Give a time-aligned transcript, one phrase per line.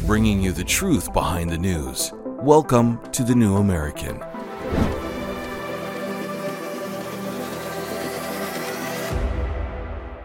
[0.00, 2.12] bringing you the truth behind the news.
[2.40, 4.18] Welcome to The New American.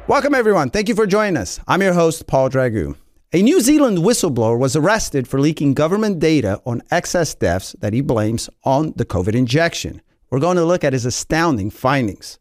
[0.07, 0.69] Welcome, everyone.
[0.69, 1.59] Thank you for joining us.
[1.67, 2.95] I'm your host, Paul Dragu.
[3.33, 7.99] A New Zealand whistleblower was arrested for leaking government data on excess deaths that he
[7.99, 10.01] blames on the COVID injection.
[10.29, 12.39] We're going to look at his astounding findings.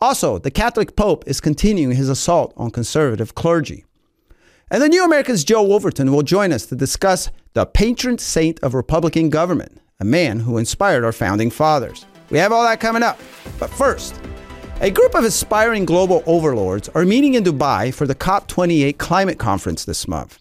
[0.00, 3.84] Also, the Catholic Pope is continuing his assault on conservative clergy.
[4.70, 8.74] And the New American's Joe Wolverton will join us to discuss the patron saint of
[8.74, 12.06] Republican government, a man who inspired our founding fathers.
[12.30, 13.18] We have all that coming up.
[13.58, 14.18] But first,
[14.80, 19.84] a group of aspiring global overlords are meeting in Dubai for the COP28 climate conference
[19.84, 20.40] this month.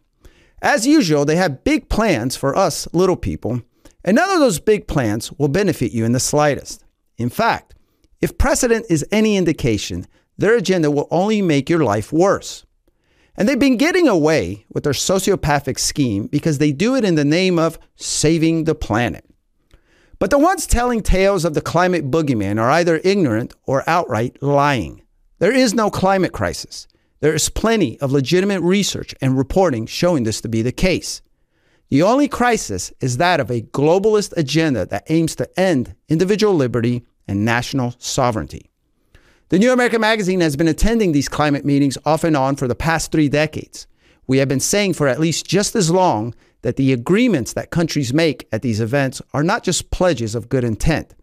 [0.62, 3.62] As usual, they have big plans for us little people,
[4.04, 6.84] and none of those big plans will benefit you in the slightest.
[7.18, 7.76] In fact,
[8.22, 12.66] if precedent is any indication, their agenda will only make your life worse.
[13.36, 17.26] And they've been getting away with their sociopathic scheme because they do it in the
[17.26, 19.26] name of saving the planet.
[20.20, 25.02] But the ones telling tales of the climate boogeyman are either ignorant or outright lying.
[25.40, 26.88] There is no climate crisis.
[27.20, 31.22] There is plenty of legitimate research and reporting showing this to be the case.
[31.90, 37.06] The only crisis is that of a globalist agenda that aims to end individual liberty
[37.28, 38.72] and national sovereignty.
[39.54, 42.74] The New American Magazine has been attending these climate meetings off and on for the
[42.74, 43.86] past three decades.
[44.26, 48.16] We have been saying for at least just as long that the agreements that countries
[48.16, 51.14] make at these events are not just pledges of good intent.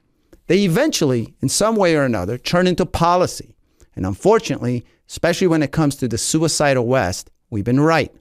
[0.46, 3.56] They eventually, in some way or another, turn into policy.
[3.96, 8.14] And unfortunately, especially when it comes to the suicidal West, we've been right.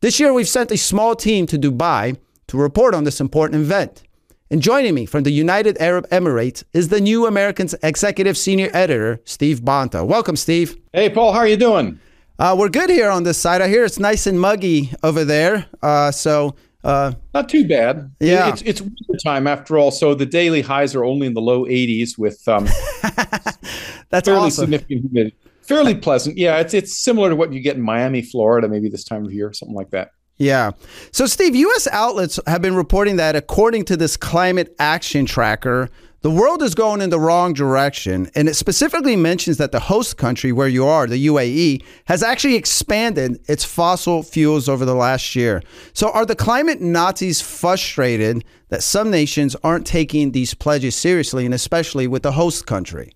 [0.00, 4.02] This year, we've sent a small team to Dubai to report on this important event.
[4.48, 9.20] And joining me from the United Arab Emirates is the New American's executive senior editor,
[9.24, 10.06] Steve Bonta.
[10.06, 10.76] Welcome, Steve.
[10.92, 11.98] Hey, Paul, how are you doing?
[12.38, 13.60] Uh, we're good here on this side.
[13.60, 15.66] I hear it's nice and muggy over there.
[15.82, 18.14] Uh, so uh, not too bad.
[18.20, 21.40] Yeah, it's it's winter time after all, so the daily highs are only in the
[21.40, 22.66] low 80s with um,
[24.10, 24.50] that's fairly awesome.
[24.50, 25.36] significant humidity.
[25.62, 26.38] Fairly pleasant.
[26.38, 29.32] Yeah, it's it's similar to what you get in Miami, Florida, maybe this time of
[29.32, 30.12] year, something like that.
[30.38, 30.72] Yeah.
[31.12, 31.88] So, Steve, U.S.
[31.90, 35.88] outlets have been reporting that according to this climate action tracker,
[36.20, 38.28] the world is going in the wrong direction.
[38.34, 42.56] And it specifically mentions that the host country where you are, the UAE, has actually
[42.56, 45.62] expanded its fossil fuels over the last year.
[45.94, 51.54] So, are the climate Nazis frustrated that some nations aren't taking these pledges seriously, and
[51.54, 53.12] especially with the host country?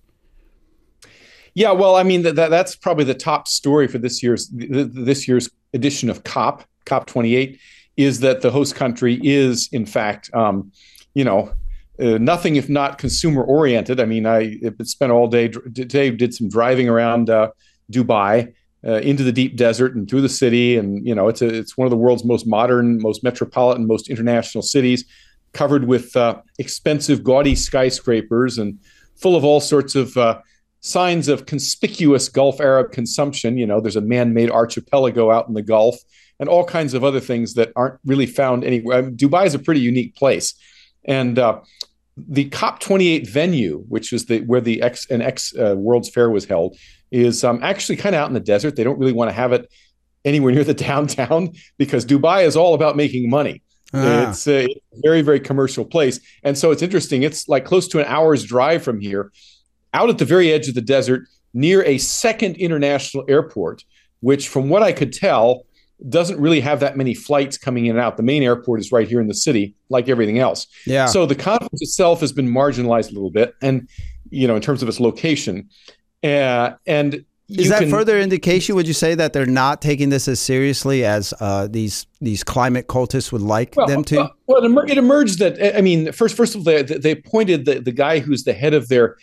[1.53, 5.27] Yeah, well, I mean that, that that's probably the top story for this year's this
[5.27, 7.59] year's edition of COP COP 28
[7.97, 10.71] is that the host country is in fact, um,
[11.13, 11.51] you know,
[11.99, 13.99] uh, nothing if not consumer oriented.
[13.99, 17.51] I mean, I spent all day today did some driving around uh,
[17.91, 18.53] Dubai.
[18.83, 21.77] Uh, into the deep desert and through the city, and you know it's a, it's
[21.77, 25.05] one of the world's most modern, most metropolitan, most international cities,
[25.53, 28.79] covered with uh, expensive, gaudy skyscrapers and
[29.15, 30.39] full of all sorts of uh,
[30.81, 33.57] signs of conspicuous Gulf Arab consumption.
[33.57, 35.97] You know, there's a man-made archipelago out in the Gulf,
[36.39, 39.03] and all kinds of other things that aren't really found anywhere.
[39.03, 40.53] Dubai is a pretty unique place,
[41.05, 41.61] and uh,
[42.17, 46.45] the COP28 venue, which is the where the X and X uh, World's Fair was
[46.45, 46.77] held,
[47.11, 48.75] is um, actually kind of out in the desert.
[48.75, 49.71] They don't really want to have it
[50.25, 53.61] anywhere near the downtown because Dubai is all about making money.
[53.93, 54.29] Ah.
[54.29, 54.67] It's a
[55.03, 56.19] very, very commercial place.
[56.43, 57.23] And so it's interesting.
[57.23, 59.31] It's like close to an hour's drive from here,
[59.93, 63.83] out at the very edge of the desert, near a second international airport,
[64.21, 65.65] which, from what I could tell,
[66.09, 68.17] doesn't really have that many flights coming in and out.
[68.17, 70.65] The main airport is right here in the city, like everything else.
[70.85, 71.05] Yeah.
[71.05, 73.87] So the conference itself has been marginalized a little bit, and
[74.29, 75.69] you know, in terms of its location,
[76.23, 77.25] uh, and
[77.57, 78.75] is that can, further indication?
[78.75, 82.87] Would you say that they're not taking this as seriously as uh, these these climate
[82.87, 84.31] cultists would like well, them to?
[84.47, 87.91] well, it emerged that I mean, first first of all, they, they appointed the, the
[87.91, 89.17] guy who's the head of their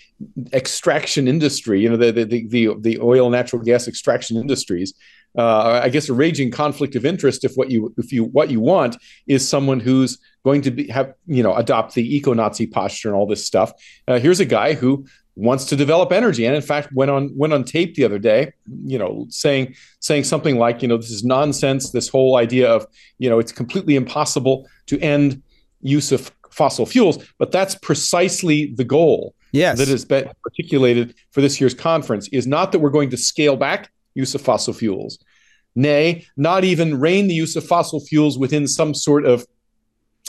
[0.52, 1.80] extraction industry.
[1.80, 4.94] You know, the the the, the oil natural gas extraction industries
[5.36, 8.60] uh, I guess a raging conflict of interest if what you if you what you
[8.60, 8.96] want
[9.26, 13.26] is someone who's going to be have you know adopt the eco-Nazi posture and all
[13.26, 13.72] this stuff.
[14.06, 15.06] Uh, here's a guy who
[15.38, 18.52] wants to develop energy and in fact went on went on tape the other day
[18.84, 22.86] you know saying saying something like you know this is nonsense this whole idea of
[23.18, 25.40] you know it's completely impossible to end
[25.80, 29.78] use of fossil fuels but that's precisely the goal yes.
[29.78, 33.56] that has been articulated for this year's conference is not that we're going to scale
[33.56, 35.18] back use of fossil fuels.
[35.74, 39.46] Nay, not even rein the use of fossil fuels within some sort of,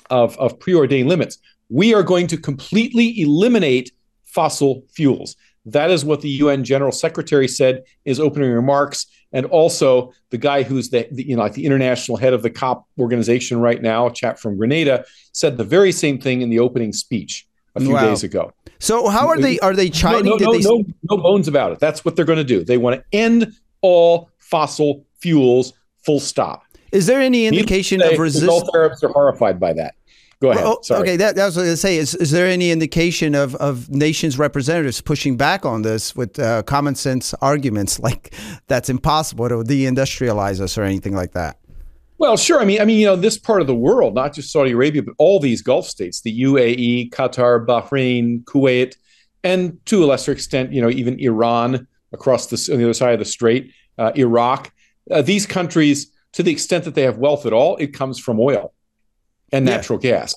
[0.09, 1.37] of, of preordained limits.
[1.69, 3.91] We are going to completely eliminate
[4.29, 5.35] fossil fuels.
[5.65, 10.37] That is what the UN General Secretary said in his opening remarks and also the
[10.37, 13.81] guy who's the, the, you know like the international head of the COP organization right
[13.81, 17.81] now, a chap from Grenada, said the very same thing in the opening speech a
[17.81, 18.05] few wow.
[18.07, 18.51] days ago.
[18.79, 19.59] So how are they?
[19.59, 20.25] Are they chiding?
[20.25, 20.63] No, no, no, they...
[20.63, 21.79] no, no bones about it.
[21.79, 22.63] That's what they're going to do.
[22.63, 25.73] They want to end all fossil fuels.
[26.05, 26.63] Full stop.
[26.91, 28.49] Is there any indication say, of resistance?
[28.49, 29.95] Gulf Arabs are horrified by that.
[30.41, 30.63] Go ahead.
[30.63, 31.97] Well, okay, that, that was what I was going to say.
[31.97, 36.63] Is, is there any indication of, of nations' representatives pushing back on this with uh,
[36.63, 38.33] common sense arguments like
[38.67, 41.57] that's impossible to deindustrialize us or anything like that?
[42.19, 42.61] Well, sure.
[42.61, 45.03] I mean, I mean, you know, this part of the world, not just Saudi Arabia,
[45.03, 48.95] but all these Gulf states, the UAE, Qatar, Bahrain, Kuwait,
[49.43, 53.13] and to a lesser extent, you know, even Iran across the, on the other side
[53.13, 54.71] of the strait, uh, Iraq.
[55.09, 58.39] Uh, these countries, to the extent that they have wealth at all, it comes from
[58.39, 58.73] oil
[59.51, 60.11] and natural yeah.
[60.11, 60.35] gas.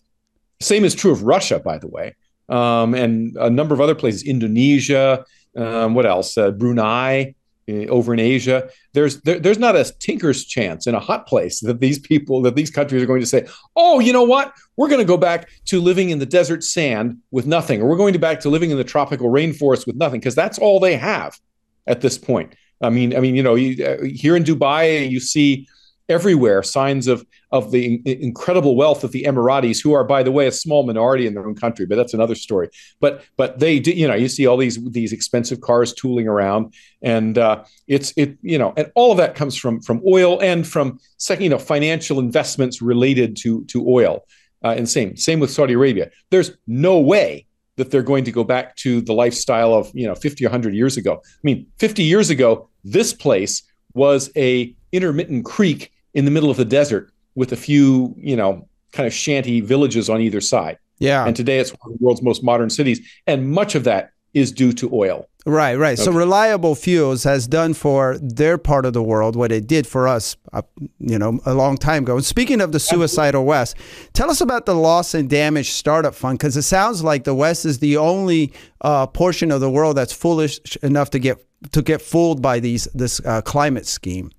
[0.60, 2.14] Same is true of Russia, by the way,
[2.48, 5.24] um, and a number of other places, Indonesia,
[5.56, 6.38] um, what else?
[6.38, 7.34] Uh, Brunei,
[7.68, 8.68] uh, over in Asia.
[8.92, 12.56] There's there, there's not a tinker's chance in a hot place that these people that
[12.56, 14.52] these countries are going to say, oh, you know what?
[14.76, 17.96] We're going to go back to living in the desert sand with nothing, or we're
[17.96, 20.96] going to back to living in the tropical rainforest with nothing, because that's all they
[20.96, 21.38] have
[21.86, 22.54] at this point.
[22.82, 25.68] I mean, I mean, you know, you, uh, here in Dubai, you see
[26.08, 30.46] everywhere signs of of the incredible wealth of the Emiratis, who are, by the way,
[30.46, 32.68] a small minority in their own country, but that's another story.
[33.00, 36.74] But but they do, you know, you see all these these expensive cars tooling around,
[37.02, 40.66] and uh, it's it you know, and all of that comes from from oil and
[40.66, 44.24] from second, you know, financial investments related to to oil.
[44.64, 46.10] Uh, and same same with Saudi Arabia.
[46.30, 47.46] There's no way
[47.76, 50.74] that they're going to go back to the lifestyle of you know 50 or 100
[50.74, 51.20] years ago.
[51.24, 53.62] I mean, 50 years ago, this place
[53.94, 58.68] was a intermittent creek in the middle of the desert with a few, you know,
[58.92, 60.78] kind of shanty villages on either side.
[60.98, 61.26] Yeah.
[61.26, 63.00] And today it's one of the world's most modern cities.
[63.26, 65.28] And much of that is due to oil.
[65.44, 65.98] Right, right.
[65.98, 66.04] Okay.
[66.04, 70.06] So reliable fuels has done for their part of the world what it did for
[70.06, 70.62] us, uh,
[71.00, 72.16] you know, a long time ago.
[72.16, 73.76] And speaking of the suicidal West,
[74.12, 77.66] tell us about the loss and damage startup fund because it sounds like the West
[77.66, 78.52] is the only
[78.82, 82.84] uh, portion of the world that's foolish enough to get to get fooled by these
[82.94, 84.30] this uh, climate scheme.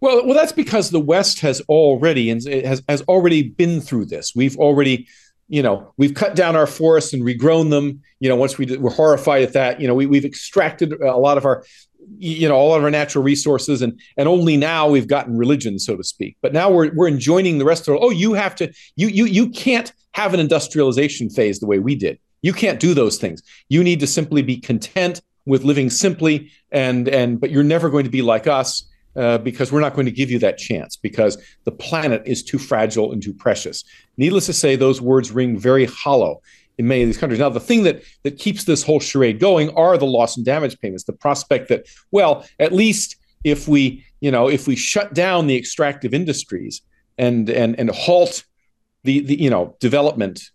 [0.00, 4.32] Well, well, that's because the West has already and has has already been through this.
[4.34, 5.06] We've already,
[5.48, 8.00] you know, we've cut down our forests and regrown them.
[8.18, 9.80] You know, once we did, we're horrified at that.
[9.80, 11.64] You know, we, we've extracted a lot of our,
[12.18, 15.96] you know, all of our natural resources, and and only now we've gotten religion, so
[15.96, 16.36] to speak.
[16.40, 17.86] But now we're we're enjoining the rest of.
[17.86, 18.04] The, world.
[18.04, 21.94] oh, you have to, you you you can't have an industrialization phase the way we
[21.94, 22.18] did.
[22.40, 23.42] You can't do those things.
[23.68, 28.04] You need to simply be content with living simply, and and but you're never going
[28.04, 28.86] to be like us
[29.16, 32.58] uh, because we're not going to give you that chance because the planet is too
[32.58, 33.84] fragile and too precious.
[34.16, 36.42] Needless to say, those words ring very hollow
[36.78, 37.40] in many of these countries.
[37.40, 40.78] Now, the thing that that keeps this whole charade going are the loss and damage
[40.80, 41.04] payments.
[41.04, 45.56] The prospect that, well, at least if we, you know, if we shut down the
[45.56, 46.82] extractive industries
[47.18, 48.44] and and and halt
[49.04, 50.50] the the you know development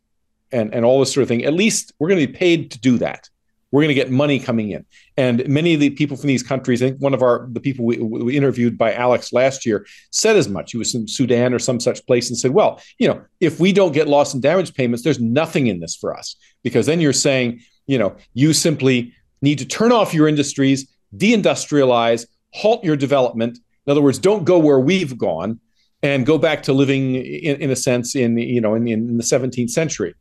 [0.51, 2.79] and and all this sort of thing, at least we're going to be paid to
[2.79, 3.29] do that
[3.75, 4.85] we're going to get money coming in.
[5.17, 7.85] And many of the people from these countries, I think one of our the people
[7.85, 10.71] we, we, interviewed by Alex last year said as much.
[10.71, 13.71] He was in Sudan or some such place and said, "Well, you know, if we
[13.71, 17.13] don't get loss and damage payments, there's nothing in this for us because then you're
[17.13, 23.57] saying, you know, you simply need to turn off your industries, deindustrialize, halt your development.
[23.87, 25.59] In other words, don't go where we've gone."
[26.03, 29.23] And go back to living, in, in a sense, in you know, in, in the
[29.23, 30.13] 17th century.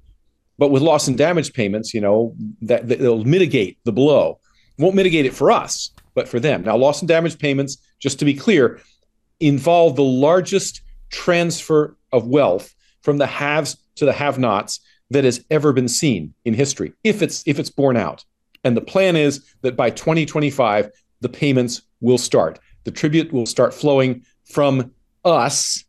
[0.57, 4.41] But with loss and damage payments, you know, that, that will mitigate the blow.
[4.79, 6.63] Won't mitigate it for us, but for them.
[6.63, 8.81] Now, loss and damage payments, just to be clear,
[9.41, 15.73] involve the largest transfer of wealth from the haves to the have-nots that has ever
[15.73, 18.25] been seen in history, if it's if it's borne out.
[18.65, 20.91] And the plan is that by 2025,
[21.21, 22.59] the payments will start.
[22.85, 24.93] The tribute will start flowing from
[25.25, 25.85] us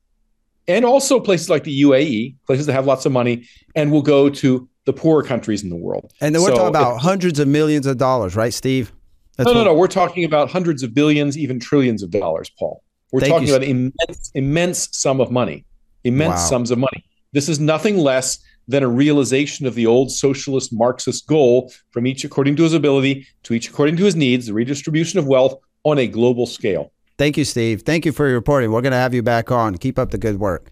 [0.68, 4.30] and also places like the UAE, places that have lots of money, and will go
[4.30, 6.14] to the poorer countries in the world.
[6.22, 8.92] And then we're so talking about hundreds of millions of dollars, right, Steve?
[9.38, 9.74] That's no, no, no.
[9.74, 12.82] We're talking about hundreds of billions, even trillions of dollars, Paul.
[13.12, 13.56] We're talking you.
[13.56, 15.66] about immense, immense sum of money,
[16.04, 16.50] immense wow.
[16.50, 17.06] sums of money.
[17.34, 22.24] This is nothing less than a realization of the old socialist Marxist goal from each
[22.24, 26.00] according to his ability to each according to his needs, the redistribution of wealth on
[26.00, 26.92] a global scale.
[27.18, 27.84] Thank you, Steve.
[27.84, 28.72] Thank you for your reporting.
[28.72, 29.78] We're going to have you back on.
[29.78, 30.72] Keep up the good work.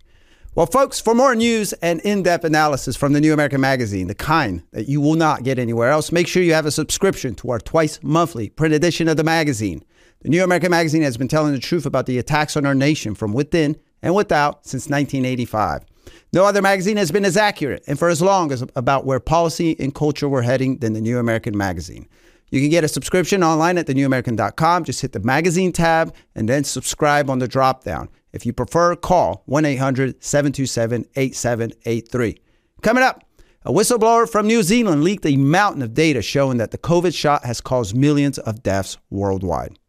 [0.56, 4.14] Well, folks, for more news and in depth analysis from the New American Magazine, the
[4.14, 7.50] kind that you will not get anywhere else, make sure you have a subscription to
[7.50, 9.84] our twice monthly print edition of the magazine.
[10.22, 13.16] The New American Magazine has been telling the truth about the attacks on our nation
[13.16, 15.86] from within and without since 1985.
[16.34, 19.76] No other magazine has been as accurate and for as long as about where policy
[19.80, 22.08] and culture were heading than the New American Magazine.
[22.52, 24.84] You can get a subscription online at thenewamerican.com.
[24.84, 28.10] Just hit the magazine tab and then subscribe on the drop down.
[28.34, 32.42] If you prefer, call 1 800 727 8783.
[32.82, 33.24] Coming up,
[33.66, 37.46] a whistleblower from New Zealand leaked a mountain of data showing that the COVID shot
[37.46, 39.80] has caused millions of deaths worldwide.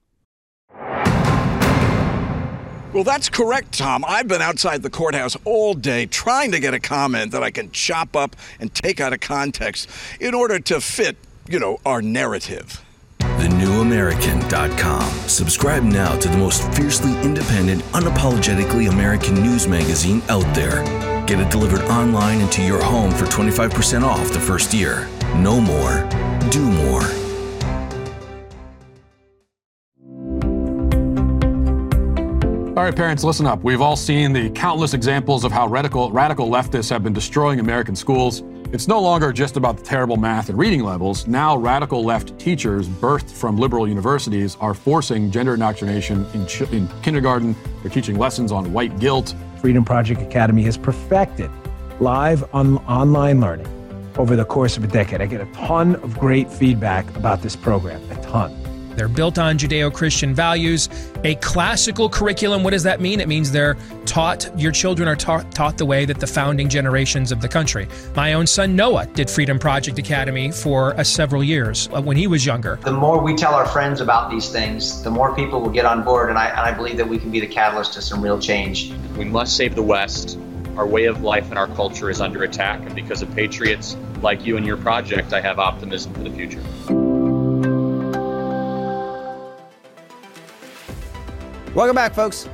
[2.92, 4.04] Well, that's correct, Tom.
[4.06, 7.72] I've been outside the courthouse all day trying to get a comment that I can
[7.72, 11.16] chop up and take out of context in order to fit
[11.48, 12.83] you know, our narrative.
[13.44, 15.02] TheNewAmerican.com.
[15.28, 20.82] Subscribe now to the most fiercely independent, unapologetically American news magazine out there.
[21.26, 25.06] Get it delivered online and to your home for 25% off the first year.
[25.36, 26.08] No more,
[26.50, 27.02] do more.
[32.78, 33.62] All right, parents, listen up.
[33.62, 37.94] We've all seen the countless examples of how radical, radical leftists have been destroying American
[37.94, 38.42] schools.
[38.75, 41.28] It's no longer just about the terrible math and reading levels.
[41.28, 46.88] Now, radical left teachers birthed from liberal universities are forcing gender indoctrination in, ch- in
[47.00, 47.54] kindergarten.
[47.83, 49.37] They're teaching lessons on white guilt.
[49.61, 51.52] Freedom Project Academy has perfected
[52.00, 53.69] live on- online learning
[54.19, 55.21] over the course of a decade.
[55.21, 58.50] I get a ton of great feedback about this program, a ton.
[58.96, 60.88] They're built on Judeo Christian values,
[61.24, 62.62] a classical curriculum.
[62.62, 63.20] What does that mean?
[63.20, 67.32] It means they're taught, your children are taught, taught the way that the founding generations
[67.32, 67.88] of the country.
[68.14, 72.26] My own son Noah did Freedom Project Academy for uh, several years uh, when he
[72.26, 72.78] was younger.
[72.84, 76.04] The more we tell our friends about these things, the more people will get on
[76.04, 76.28] board.
[76.28, 78.92] And I, and I believe that we can be the catalyst to some real change.
[79.16, 80.38] We must save the West.
[80.76, 82.80] Our way of life and our culture is under attack.
[82.80, 87.03] And because of patriots like you and your project, I have optimism for the future.
[91.75, 92.49] Welcome back, folks.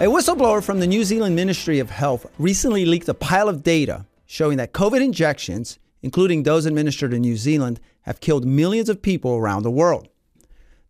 [0.00, 4.04] A whistleblower from the New Zealand Ministry of Health recently leaked a pile of data
[4.26, 9.34] showing that COVID injections, including those administered in New Zealand, have killed millions of people
[9.34, 10.10] around the world.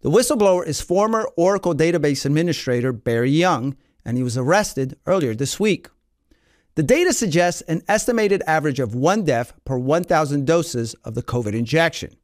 [0.00, 5.60] The whistleblower is former Oracle database administrator Barry Young, and he was arrested earlier this
[5.60, 5.86] week.
[6.74, 11.54] The data suggests an estimated average of one death per 1,000 doses of the COVID
[11.54, 12.16] injection.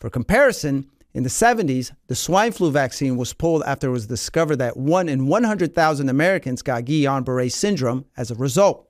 [0.00, 4.56] For comparison, in the 70s, the swine flu vaccine was pulled after it was discovered
[4.56, 8.88] that one in 100,000 Americans got Guillain Barre syndrome as a result.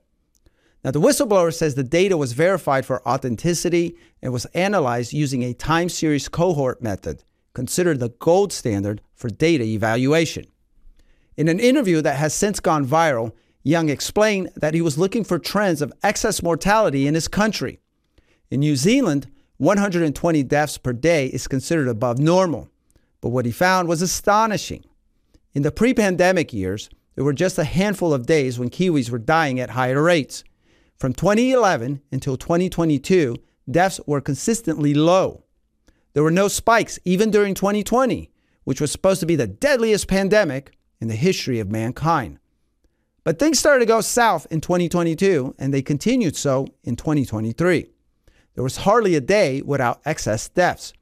[0.84, 5.54] Now, the whistleblower says the data was verified for authenticity and was analyzed using a
[5.54, 10.46] time series cohort method, considered the gold standard for data evaluation.
[11.36, 13.32] In an interview that has since gone viral,
[13.62, 17.80] Young explained that he was looking for trends of excess mortality in his country.
[18.50, 19.28] In New Zealand,
[19.58, 22.68] 120 deaths per day is considered above normal.
[23.20, 24.84] But what he found was astonishing.
[25.52, 29.18] In the pre pandemic years, there were just a handful of days when Kiwis were
[29.18, 30.44] dying at higher rates.
[30.96, 33.36] From 2011 until 2022,
[33.68, 35.42] deaths were consistently low.
[36.12, 38.30] There were no spikes even during 2020,
[38.62, 42.38] which was supposed to be the deadliest pandemic in the history of mankind.
[43.24, 47.90] But things started to go south in 2022, and they continued so in 2023.
[48.58, 50.92] There was hardly a day without excess deaths.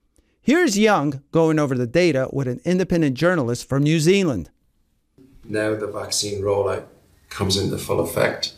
[0.42, 4.50] Here's Young going over the data with an independent journalist from New Zealand.
[5.42, 6.84] Now the vaccine rollout
[7.30, 8.52] comes into full effect,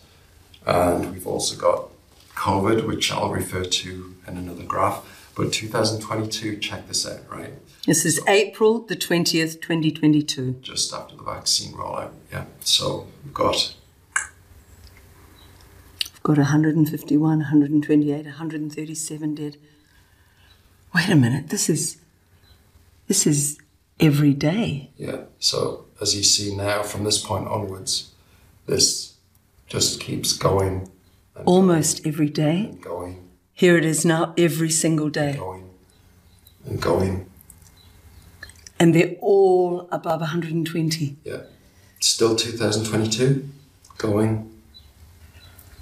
[0.67, 1.91] and we've also got
[2.35, 5.31] COVID, which I'll refer to in another graph.
[5.37, 7.53] But 2022, check this out, right?
[7.87, 10.57] This is April the 20th, 2022.
[10.61, 12.47] Just after the vaccine rollout, yeah.
[12.63, 13.77] So we've got
[16.29, 19.57] got 151, 128, 137 dead.
[20.95, 21.97] Wait a minute, this is
[23.07, 23.59] this is
[23.99, 24.91] every day.
[24.99, 25.23] Yeah.
[25.39, 28.13] So as you see now, from this point onwards,
[28.67, 29.15] this
[29.69, 30.91] just keeps going.
[31.47, 32.77] Almost going every day.
[32.83, 33.27] going.
[33.55, 35.37] Here it is now, every single day.
[35.39, 35.71] Going
[36.67, 37.27] and going.
[38.79, 41.17] And they're all above 120.
[41.25, 41.45] Yeah.
[42.01, 43.49] Still 2022.
[43.97, 44.58] Going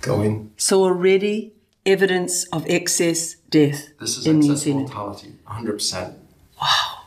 [0.07, 0.53] going.
[0.57, 1.53] So already
[1.85, 4.87] evidence of excess death this is in excess New Zealand.
[4.87, 6.15] mortality, 100%.
[6.61, 7.03] Wow.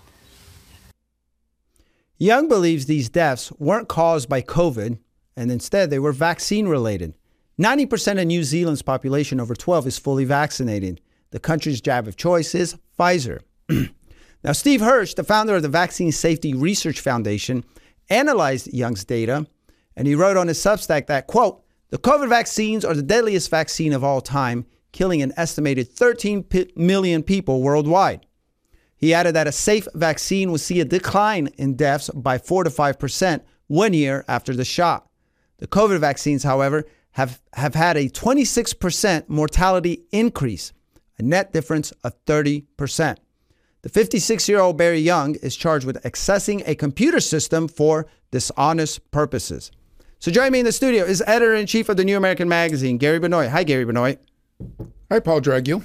[2.17, 4.99] Young believes these deaths weren't caused by COVID,
[5.37, 7.13] and instead they were vaccine related.
[7.59, 11.01] 90% of New Zealand's population over 12 is fully vaccinated.
[11.31, 13.39] The country's jab of choice is Pfizer.
[14.43, 17.63] now, Steve Kirsch, the founder of the Vaccine Safety Research Foundation,
[18.09, 19.47] analyzed Young's data,
[19.95, 23.93] and he wrote on his Substack that, quote, the COVID vaccines are the deadliest vaccine
[23.93, 28.25] of all time, killing an estimated 13 million people worldwide.
[28.95, 32.69] He added that a safe vaccine would see a decline in deaths by 4 to
[32.69, 35.09] 5% one year after the shot.
[35.57, 40.73] The COVID vaccines, however, have, have had a 26% mortality increase,
[41.17, 43.17] a net difference of 30%.
[43.81, 49.09] The 56 year old Barry Young is charged with accessing a computer system for dishonest
[49.11, 49.71] purposes.
[50.21, 52.97] So joining me in the studio is editor in chief of the New American Magazine,
[52.97, 53.47] Gary Benoit.
[53.47, 54.19] Hi, Gary Benoit.
[55.09, 55.81] Hi, Paul Dragu.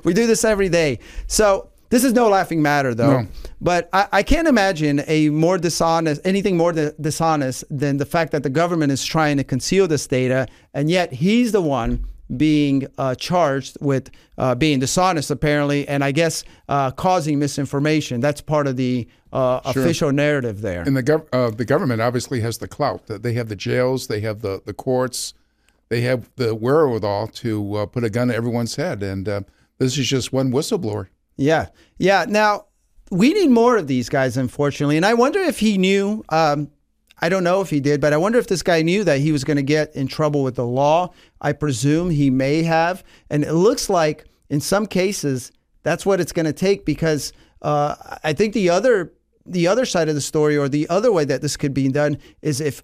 [0.04, 1.00] we do this every day.
[1.26, 3.22] So this is no laughing matter, though.
[3.22, 3.28] No.
[3.60, 8.30] But I, I can't imagine a more dishonest, anything more di- dishonest than the fact
[8.30, 12.06] that the government is trying to conceal this data, and yet he's the one
[12.36, 18.20] being uh, charged with uh, being dishonest, apparently, and I guess uh, causing misinformation.
[18.20, 19.82] That's part of the uh, Sure.
[19.82, 20.82] official narrative there.
[20.82, 23.06] And the gov- uh, the government obviously has the clout.
[23.06, 25.34] They have the jails, they have the, the courts,
[25.88, 29.02] they have the wherewithal to uh, put a gun to everyone's head.
[29.02, 29.40] And uh,
[29.78, 31.08] this is just one whistleblower.
[31.36, 31.68] Yeah.
[31.98, 32.26] Yeah.
[32.28, 32.66] Now,
[33.10, 34.96] we need more of these guys, unfortunately.
[34.96, 36.24] And I wonder if he knew.
[36.28, 36.70] Um,
[37.22, 39.30] I don't know if he did, but I wonder if this guy knew that he
[39.30, 41.12] was going to get in trouble with the law.
[41.40, 43.04] I presume he may have.
[43.30, 45.52] And it looks like in some cases,
[45.84, 49.12] that's what it's going to take because uh, I think the other
[49.44, 52.18] the other side of the story or the other way that this could be done
[52.42, 52.82] is if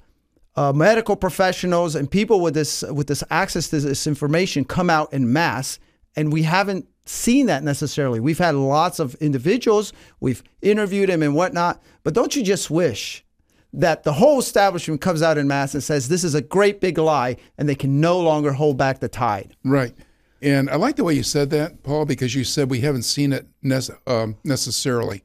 [0.56, 5.12] uh, medical professionals and people with this with this access to this information come out
[5.12, 5.78] in mass,
[6.16, 8.18] and we haven't seen that necessarily.
[8.18, 13.24] We've had lots of individuals, we've interviewed them and whatnot, but don't you just wish
[13.72, 16.98] that the whole establishment comes out in mass and says this is a great big
[16.98, 19.56] lie, and they can no longer hold back the tide?
[19.64, 19.94] Right.
[20.40, 23.32] And I like the way you said that, Paul, because you said we haven't seen
[23.32, 25.22] it nece- um, necessarily.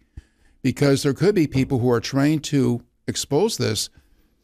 [0.61, 3.89] Because there could be people who are trying to expose this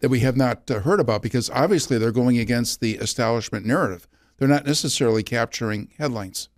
[0.02, 4.08] that we have not uh, heard about, because obviously they're going against the establishment narrative.
[4.38, 6.50] They're not necessarily capturing headlines.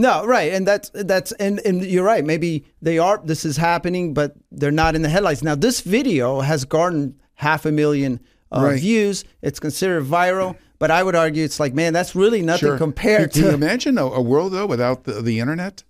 [0.00, 2.24] No, right, and that's that's and, and you're right.
[2.24, 3.20] Maybe they are.
[3.22, 5.42] This is happening, but they're not in the headlines.
[5.42, 8.18] Now, this video has garnered half a million
[8.50, 8.80] uh, Right.
[8.80, 9.24] views.
[9.42, 12.78] It's considered viral, but I would argue it's like, man, that's really nothing Sure.
[12.78, 15.84] compared Can, can you imagine a, a world though without the, the internet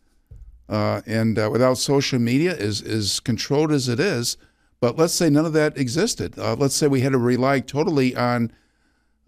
[0.69, 4.37] uh, and uh, without social media, is as controlled as it is?
[4.81, 6.37] But let's say none of that existed.
[6.37, 8.51] Uh, let's say we had to rely totally on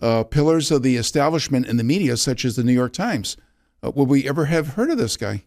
[0.00, 3.36] uh, pillars of the establishment in the media, such as the New York Times.
[3.82, 5.42] Uh, would we ever have heard of this guy?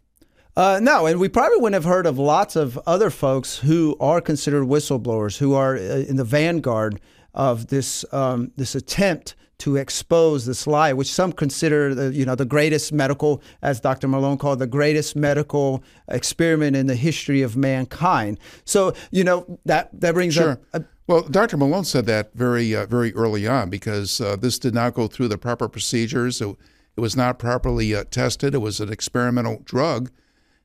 [0.58, 4.22] Uh, no, and we probably wouldn't have heard of lots of other folks who are
[4.22, 7.00] considered whistleblowers, who are uh, in the vanguard
[7.34, 12.36] of this um, this attempt to expose this lie, which some consider the you know
[12.36, 14.08] the greatest medical, as Dr.
[14.08, 18.40] Malone called the greatest medical experiment in the history of mankind.
[18.64, 20.52] So you know that that brings Sure.
[20.52, 20.62] up.
[20.74, 21.58] A, Well, Dr.
[21.58, 25.28] Malone said that very, uh, very early on because uh, this did not go through
[25.28, 26.42] the proper procedures.
[26.98, 28.54] It was not properly uh, tested.
[28.56, 30.12] It was an experimental drug,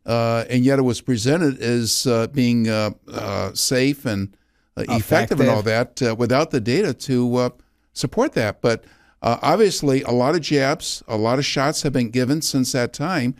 [0.06, 4.36] uh, and yet it was presented as uh, being uh, uh, safe and
[4.76, 7.50] uh, effective and all that uh, without the data to uh,
[7.92, 8.60] support that.
[8.62, 8.84] But
[9.22, 12.92] uh, obviously, a lot of jabs, a lot of shots have been given since that
[12.92, 13.34] time,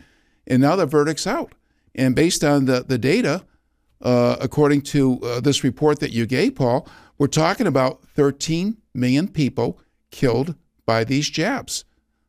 [0.45, 1.53] and now the verdict's out.
[1.95, 3.43] And based on the, the data,
[4.01, 9.27] uh, according to uh, this report that you gave, Paul, we're talking about 13 million
[9.27, 11.85] people killed by these jabs.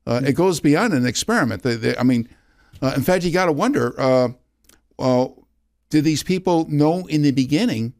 [0.06, 1.62] Uh, It goes beyond an experiment.
[1.62, 2.28] They, they, I mean,
[2.80, 4.28] uh, in fact, you got to wonder: uh,
[4.98, 5.46] well,
[5.90, 7.94] did these people know in the beginning?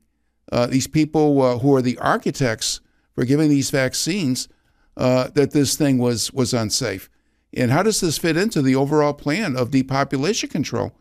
[0.51, 2.81] Uh, these people uh, who are the architects
[3.15, 4.49] for giving these vaccines
[4.97, 7.09] uh, that this thing was was unsafe.
[7.55, 10.93] And how does this fit into the overall plan of depopulation control?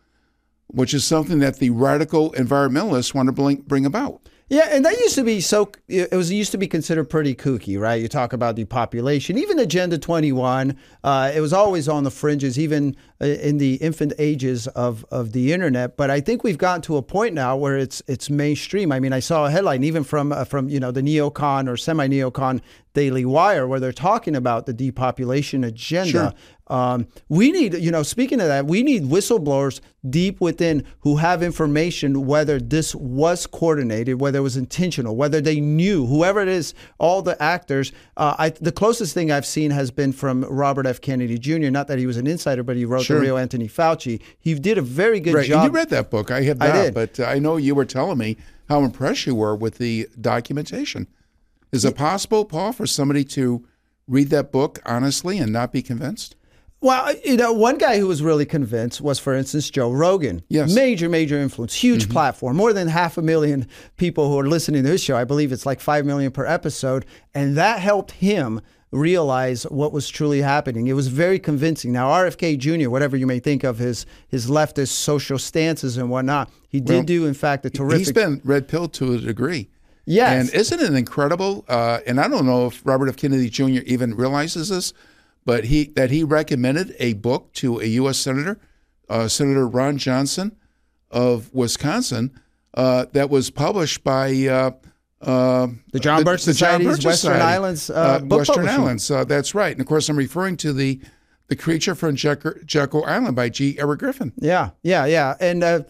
[0.72, 4.28] which is something that the radical environmentalists want to bring, bring about.
[4.48, 5.72] Yeah, and that used to be so.
[5.88, 8.00] It was used to be considered pretty kooky, right?
[8.00, 10.76] You talk about depopulation, even Agenda Twenty One.
[11.02, 15.32] Uh, it was always on the fringes, even uh, in the infant ages of of
[15.32, 15.96] the internet.
[15.96, 18.92] But I think we've gotten to a point now where it's it's mainstream.
[18.92, 21.78] I mean, I saw a headline even from uh, from you know the neocon or
[21.78, 22.60] semi neocon
[22.92, 26.10] Daily Wire where they're talking about the depopulation agenda.
[26.10, 26.32] Sure.
[26.72, 31.42] Um, we need, you know, speaking of that, we need whistleblowers deep within who have
[31.42, 36.72] information whether this was coordinated, whether it was intentional, whether they knew, whoever it is,
[36.98, 37.92] all the actors.
[38.16, 40.98] Uh, I, the closest thing I've seen has been from Robert F.
[41.02, 41.68] Kennedy Jr.
[41.68, 43.18] Not that he was an insider, but he wrote Sure.
[43.18, 44.22] the real Anthony Fauci.
[44.38, 45.46] He did a very good right.
[45.46, 45.64] job.
[45.66, 46.30] And you read that book.
[46.30, 46.94] I have I did.
[46.94, 48.38] but I know you were telling me
[48.70, 51.06] how impressed you were with the documentation.
[51.70, 53.62] Is it possible, Paul, for somebody to
[54.08, 56.34] read that book honestly and not be convinced?
[56.82, 60.42] Well, you know, one guy who was really convinced was, for instance, Joe Rogan.
[60.48, 60.74] Yes.
[60.74, 64.90] Major, major influence, huge platform, more than half a million people who are listening to
[64.90, 65.16] his show.
[65.16, 67.06] I believe it's like 5 million per episode.
[67.34, 70.88] And that helped him realize what was truly happening.
[70.88, 71.92] It was very convincing.
[71.92, 76.50] Now, RFK Jr., whatever you may think of his, his leftist social stances and whatnot,
[76.68, 77.98] he did Well, do, in fact, a terrific.
[77.98, 79.68] He's been red pilled to a degree.
[80.04, 80.50] Yes.
[80.50, 81.64] And isn't it incredible?
[81.68, 83.16] Uh, and I don't know if Robert F.
[83.16, 83.84] Kennedy Jr.
[83.86, 84.92] even realizes this,
[85.44, 88.18] but he that he recommended a book to a U.S.
[88.18, 88.58] senator,
[89.08, 90.56] uh, Senator Ron Johnson,
[91.10, 92.30] of Wisconsin
[92.74, 94.70] uh, that was published by uh,
[95.20, 97.42] uh, The John Birch Society's Birch Western Society.
[97.42, 98.68] Islands, uh, book Western.
[98.68, 99.10] Islands.
[99.10, 99.72] Uh, that's right.
[99.72, 101.00] And of course, I'm referring to the
[101.48, 103.78] the creature from Jekyll, Jekyll Island by G.
[103.78, 104.32] Edward Griffin.
[104.36, 105.34] Yeah, yeah, yeah.
[105.38, 105.80] And uh,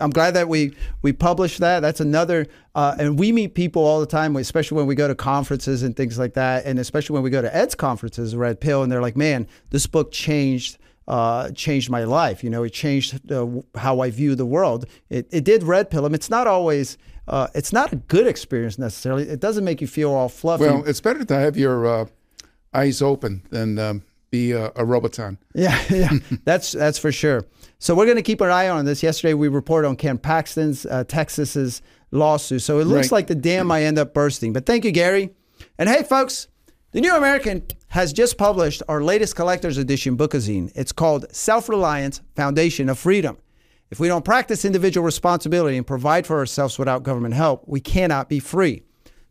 [0.00, 1.80] I'm glad that we we published that.
[1.80, 2.46] That's another.
[2.74, 5.96] Uh, and we meet people all the time, especially when we go to conferences and
[5.96, 9.02] things like that, and especially when we go to Ed's conferences, Red Pill, and they're
[9.02, 12.44] like, "Man, this book changed." Uh, changed my life.
[12.44, 13.18] You know, it changed
[13.74, 14.86] how I view the world.
[15.08, 16.14] It, it did red pill him.
[16.14, 16.98] It's not always.
[17.26, 19.28] Uh, it's not a good experience necessarily.
[19.28, 20.66] It doesn't make you feel all fluffy.
[20.66, 22.06] Well, it's better to have your uh,
[22.72, 25.36] eyes open than um, be a, a roboton.
[25.54, 26.10] Yeah, yeah,
[26.44, 27.44] that's that's for sure.
[27.78, 29.02] So we're going to keep an eye on this.
[29.02, 32.62] Yesterday we reported on Ken Paxton's uh, Texas's lawsuit.
[32.62, 33.18] So it looks Right.
[33.18, 34.52] like the dam might end up bursting.
[34.52, 35.30] But thank you, Gary.
[35.78, 36.48] And hey, folks,
[36.92, 40.70] the New American has just published our latest collector's edition bookazine.
[40.74, 43.36] It's called Self-Reliance: Foundation of Freedom.
[43.90, 48.28] If we don't practice individual responsibility and provide for ourselves without government help, we cannot
[48.28, 48.82] be free.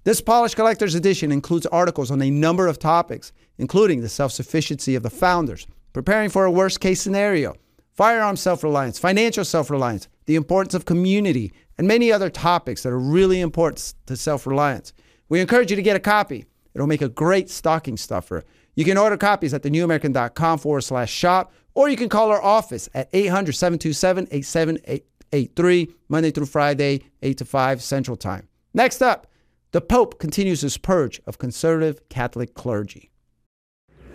[0.04, 4.96] This polished collector's edition includes articles on a number of topics, including the self sufficiency
[4.96, 7.56] of the founders, preparing for a worst case scenario,
[7.94, 12.90] firearm self reliance, financial self reliance, the importance of community, and many other topics that
[12.90, 14.94] are really important to self reliance.
[15.28, 16.46] We encourage you to get a copy.
[16.74, 18.44] It'll make a great stocking stuffer.
[18.76, 22.90] You can order copies at thenewamerican.com forward slash shop, or you can call our office
[22.94, 28.48] at 800 727 8783, Monday through Friday, 8 to 5 Central Time.
[28.74, 29.28] Next up,
[29.72, 33.12] the Pope continues his purge of conservative Catholic clergy.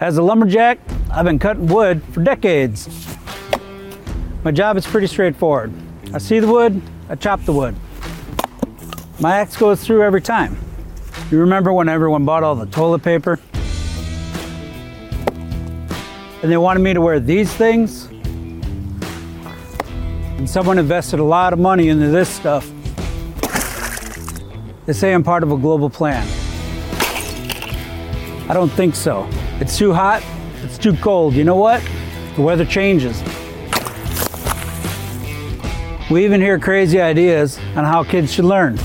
[0.00, 0.80] As a lumberjack,
[1.12, 2.88] I've been cutting wood for decades.
[4.42, 5.72] My job is pretty straightforward.
[6.12, 7.76] I see the wood, I chop the wood.
[9.20, 10.56] My axe goes through every time.
[11.30, 13.38] You remember when everyone bought all the toilet paper?
[16.42, 18.06] And they wanted me to wear these things?
[20.36, 22.68] And someone invested a lot of money into this stuff.
[24.86, 26.26] They say I'm part of a global plan.
[28.50, 29.30] I don't think so.
[29.60, 30.22] It's too hot,
[30.62, 31.34] it's too cold.
[31.34, 31.82] You know what?
[32.36, 33.22] The weather changes.
[36.10, 38.76] We even hear crazy ideas on how kids should learn.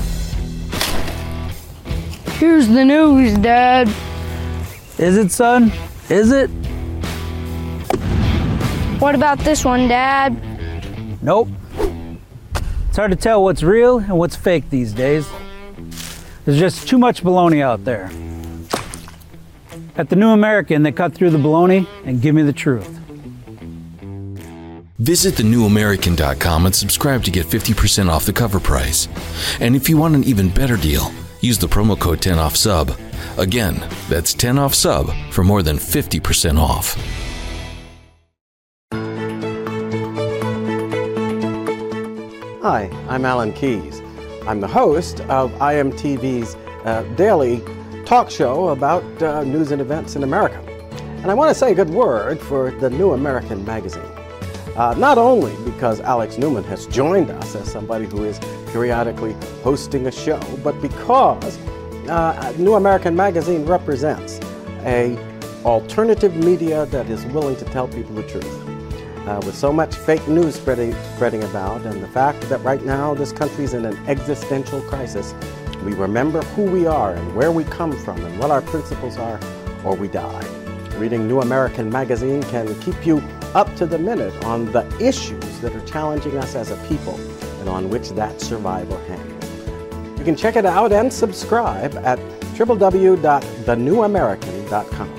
[2.38, 3.88] Here's the news, Dad.
[4.96, 5.72] Is it, son?
[6.08, 6.48] Is it?
[9.00, 10.40] What about this one, Dad?
[11.22, 11.48] Nope.
[12.88, 15.28] It's hard to tell what's real and what's fake these days.
[16.44, 18.10] There's just too much baloney out there.
[19.96, 22.98] At the New American, they cut through the baloney and give me the truth.
[24.98, 29.08] Visit thenewamerican.com and subscribe to get 50% off the cover price.
[29.58, 32.92] And if you want an even better deal, use the promo code 10OFF SUB.
[33.38, 36.96] Again, that's 10 off sub for more than 50% off.
[42.62, 44.02] Hi, I'm Alan Keyes.
[44.46, 47.62] I'm the host of IMTV's uh, daily
[48.10, 50.60] talk show about uh, news and events in America.
[51.22, 54.02] And I want to say a good word for the New American magazine.
[54.74, 58.40] Uh, not only because Alex Newman has joined us as somebody who is
[58.72, 61.56] periodically hosting a show, but because
[62.08, 64.40] uh, New American Magazine represents
[64.80, 65.16] a
[65.64, 68.68] alternative media that is willing to tell people the truth.
[69.28, 73.14] Uh, with so much fake news spreading, spreading about, and the fact that right now
[73.14, 75.32] this country's in an existential crisis,
[75.84, 79.40] we remember who we are and where we come from and what our principles are,
[79.84, 80.46] or we die.
[80.96, 83.18] Reading New American Magazine can keep you
[83.54, 87.18] up to the minute on the issues that are challenging us as a people
[87.60, 89.28] and on which that survival hangs.
[90.18, 92.18] You can check it out and subscribe at
[92.54, 95.16] www.thenewamerican.com.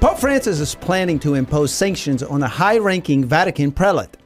[0.00, 4.18] Pope Francis is planning to impose sanctions on a high ranking Vatican prelate.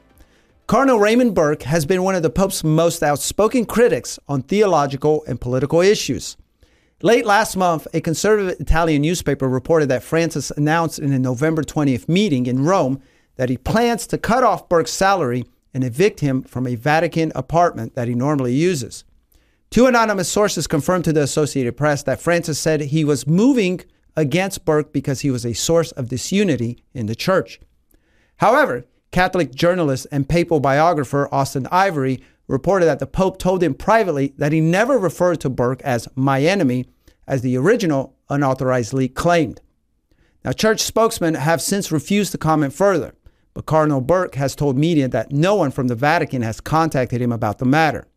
[0.71, 5.41] Cardinal Raymond Burke has been one of the Pope's most outspoken critics on theological and
[5.41, 6.37] political issues.
[7.01, 12.07] Late last month, a conservative Italian newspaper reported that Francis announced in a November 20th
[12.07, 13.01] meeting in Rome
[13.35, 17.95] that he plans to cut off Burke's salary and evict him from a Vatican apartment
[17.95, 19.03] that he normally uses.
[19.71, 23.81] Two anonymous sources confirmed to the Associated Press that Francis said he was moving
[24.15, 27.59] against Burke because he was a source of disunity in the church.
[28.37, 34.33] However, Catholic journalist and papal biographer Austen Ivereigh reported that the Pope told him privately
[34.37, 36.85] that he never referred to Burke as my enemy,
[37.27, 39.61] as the original unauthorized leak claimed.
[40.43, 43.13] Now, church spokesmen have since refused to comment further,
[43.53, 47.31] but Cardinal Burke has told media that no one from the Vatican has contacted him
[47.31, 48.07] about the matter.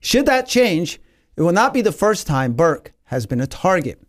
[0.00, 1.00] Should that change,
[1.36, 4.00] it will not be the first time Burke has been a target.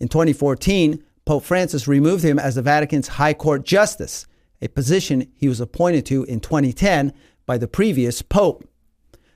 [0.00, 4.26] In 2014, Pope Francis removed him as the Vatican's High Court Justice,
[4.64, 7.12] a position he was appointed to in 2010
[7.46, 8.66] by the previous Pope.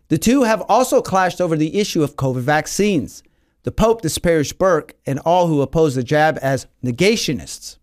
[0.09, 3.23] The two have also clashed over the issue of COVID vaccines.
[3.65, 7.77] The Pope disparaged Burke and all who oppose the jab as negationists.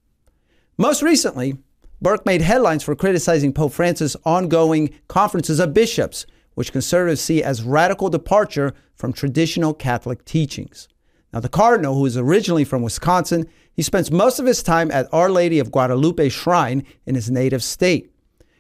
[0.78, 1.58] Most recently,
[2.02, 7.62] Burke made headlines for criticizing Pope Francis' ongoing conferences of bishops, which conservatives see as
[7.62, 10.88] radical departure from traditional Catholic teachings.
[11.36, 15.10] Now, the cardinal, who is originally from Wisconsin, he spends most of his time at
[15.12, 18.10] Our Lady of Guadalupe Shrine in his native state.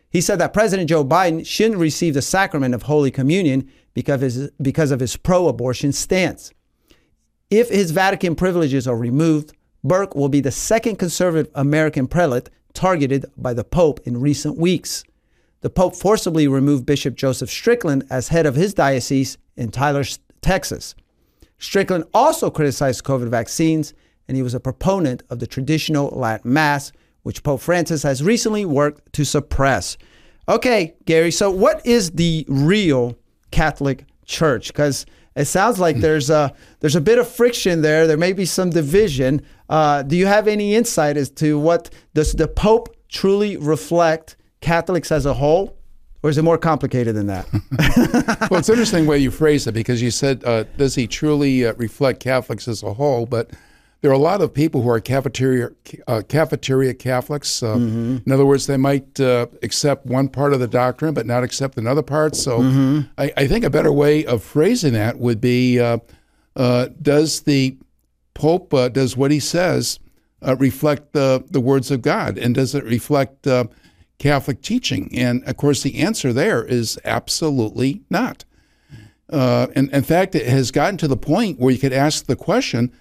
[0.09, 4.21] He said that President Joe Biden shouldn't receive the sacrament of Holy Communion because of
[4.21, 6.51] his, because of his pro abortion stance.
[7.49, 13.25] If his Vatican privileges are removed, Burke will be the second conservative American prelate targeted
[13.37, 15.05] by the Pope in recent weeks.
[15.61, 20.03] The Pope forcibly removed Bishop Joseph Strickland as head of his diocese in Tyler,
[20.41, 20.93] Texas.
[21.57, 23.93] Strickland also criticized COVID vaccines,
[24.27, 26.91] and he was a proponent of the traditional Latin Mass,
[27.23, 29.97] which Pope Francis has recently worked to suppress.
[30.47, 33.17] Okay, Gary, so what is the real
[33.51, 34.67] Catholic Church?
[34.67, 38.07] Because it sounds like there's a there's a bit of friction there.
[38.07, 39.41] There may be some division.
[39.67, 45.11] Uh, do you have any insight as to what does the Pope truly reflect Catholics
[45.11, 45.74] as a whole,
[46.25, 47.45] or is it more complicated than that?
[48.49, 51.67] well, it's interesting the way you phrase it because you said, uh, "Does he truly
[51.67, 53.51] uh, reflect Catholics as a whole?" But
[54.01, 55.69] there are a lot of people who are cafeteria
[56.07, 57.61] uh, cafeteria Catholics.
[57.61, 58.17] Uh, mm-hmm.
[58.25, 61.77] In other words, they might uh, accept one part of the doctrine but not accept
[61.77, 62.35] another part.
[62.35, 63.01] So, mm-hmm.
[63.19, 65.99] I, I, think a better way of phrasing that would be: uh,
[66.55, 67.77] uh, Does the
[68.33, 69.99] Pope uh, does what he says
[70.57, 73.47] reflect the the words of God, and does it reflect
[74.17, 75.09] Catholic teaching?
[75.13, 78.45] And of course, the answer there is absolutely not.
[79.29, 82.91] and in fact, it has gotten to the point where you could ask the question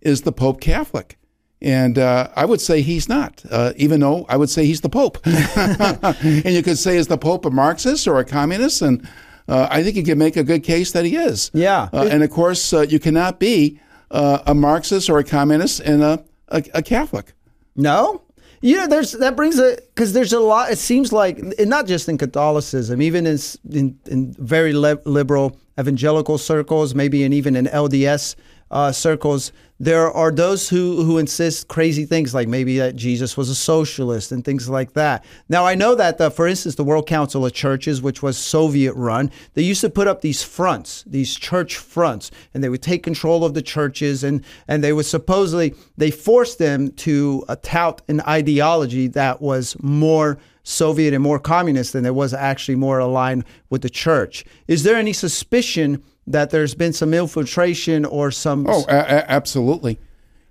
[0.00, 1.18] is the Pope Catholic?
[1.60, 4.88] And uh, I would say he's not, uh, even though I would say he's the
[4.88, 5.18] Pope.
[5.24, 8.80] and you could say, is the Pope a Marxist or a communist?
[8.80, 9.08] And
[9.48, 11.50] uh, I think you can make a good case that he is.
[11.52, 11.88] Yeah.
[11.92, 16.02] Uh, and of course, uh, you cannot be uh, a Marxist or a communist and
[16.02, 17.32] a, a, a Catholic.
[17.74, 18.22] No?
[18.60, 20.70] Yeah, there's that brings a because there's a lot.
[20.70, 23.38] It seems like not just in Catholicism, even in
[23.70, 28.34] in, in very liberal evangelical circles, maybe and even in LDS
[28.70, 33.48] uh, circles, there are those who, who insist crazy things like maybe that Jesus was
[33.48, 35.24] a socialist and things like that.
[35.48, 38.94] Now, I know that, the, for instance, the World Council of Churches, which was Soviet
[38.94, 43.04] run, they used to put up these fronts, these church fronts, and they would take
[43.04, 48.02] control of the churches and, and they would supposedly, they forced them to uh, tout
[48.08, 53.44] an ideology that was more Soviet and more communist than it was actually more aligned
[53.70, 54.44] with the church.
[54.66, 58.66] Is there any suspicion that there's been some infiltration or some.
[58.68, 59.98] Oh, a- absolutely.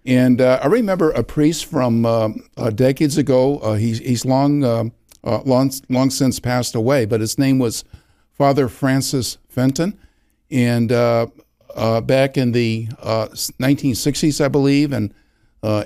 [0.06, 3.60] And uh, I remember a priest from uh, uh, decades ago.
[3.60, 4.92] Uh, he's he's long, um,
[5.24, 7.84] uh, long long since passed away, but his name was
[8.32, 9.98] Father Francis Fenton.
[10.50, 11.28] And uh,
[11.76, 15.14] back in the 1960s, I believe, and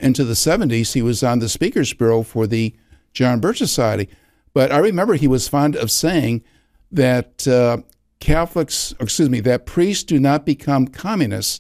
[0.02, 2.76] into the 70s, he was on the Speakers Bureau for the
[3.14, 4.08] John Birch Society.
[4.54, 6.44] But I remember he was fond of saying
[6.92, 7.46] that
[8.22, 11.60] Catholics, excuse me, that priests do not become communists.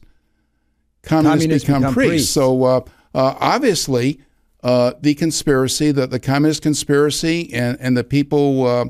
[1.01, 2.11] Communists, communists become, become, priests.
[2.11, 2.31] priests.
[2.31, 2.81] So uh,
[3.13, 4.21] uh, obviously,
[4.63, 8.85] uh, the conspiracy, the, the communist conspiracy, and, and the people uh,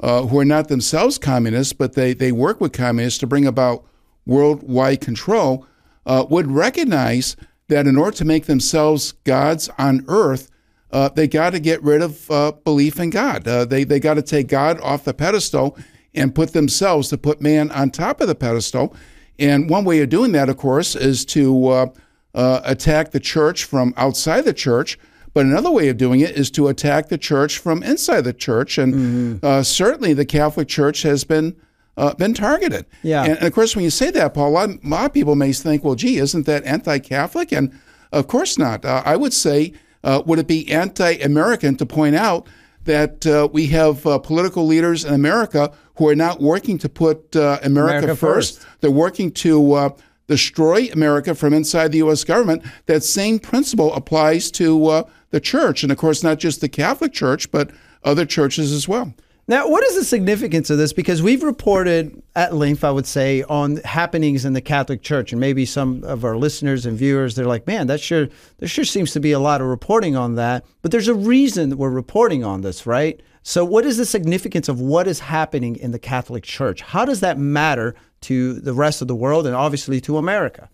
[0.00, 3.84] uh, who are not themselves communists, but they, they work with communists to bring about
[4.26, 5.66] worldwide control,
[6.04, 7.34] uh, would recognize
[7.68, 10.50] that in order to make themselves gods on earth,
[10.90, 13.44] they got to get rid of belief in God.
[13.44, 15.76] they they got to take God off the pedestal
[16.16, 18.94] and put themselves to put man on top of the pedestal.
[19.38, 21.86] And one way of doing that, of course, is to uh,
[22.34, 24.98] uh, attack the church from outside the church.
[25.34, 28.78] But another way of doing it is to attack the church from inside the church.
[28.78, 29.46] And mm-hmm.
[29.46, 31.54] uh, certainly the Catholic Church has been
[31.98, 32.86] uh, been targeted.
[33.02, 33.22] Yeah.
[33.24, 35.34] And, and, of course, when you say that, Paul, a lot, a lot, of people
[35.34, 37.52] may think, well, gee, isn't that anti Catholic?
[37.52, 37.78] And
[38.12, 38.84] of course not.
[38.84, 39.72] Uh, I would say,
[40.06, 42.46] uh, would it be anti American to point out
[42.84, 47.34] that uh, we have uh, political leaders in America who are not working to put
[47.34, 48.60] uh, America, America first.
[48.60, 48.80] first.
[48.80, 49.88] They're working to uh,
[50.28, 52.22] destroy America from inside the U.S.
[52.22, 52.62] government.
[52.86, 57.12] That same principle applies to uh, the church, and of course, not just the Catholic
[57.12, 57.70] Church, but
[58.04, 59.12] other churches as well.
[59.48, 60.92] Now, what is the significance of this?
[60.92, 65.40] Because we've reported at length, I would say, on happenings in the Catholic Church, and
[65.40, 68.28] maybe some of our listeners and viewers, they're like, "Man, that sure
[68.58, 71.70] there sure seems to be a lot of reporting on that." But there's a reason
[71.70, 73.20] that we're reporting on this, right?
[73.44, 76.80] So, what is the significance of what is happening in the Catholic Church?
[76.80, 80.68] How does that matter to the rest of the world, and obviously to America?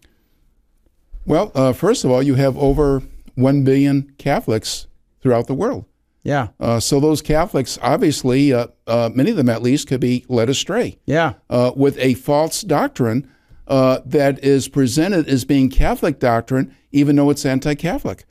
[1.27, 3.03] Well, uh, first of all, you have over
[3.35, 4.87] one billion Catholics
[5.21, 5.85] throughout the world.
[6.25, 6.49] Yeah.
[6.61, 10.49] Uh, so those Catholics, obviously, uh, uh, many of them at least, could be led
[10.49, 10.99] astray.
[11.05, 11.35] Yeah.
[11.51, 13.29] Uh, with a false doctrine
[13.67, 18.25] uh, that is presented as being Catholic doctrine, even though it's anti-Catholic.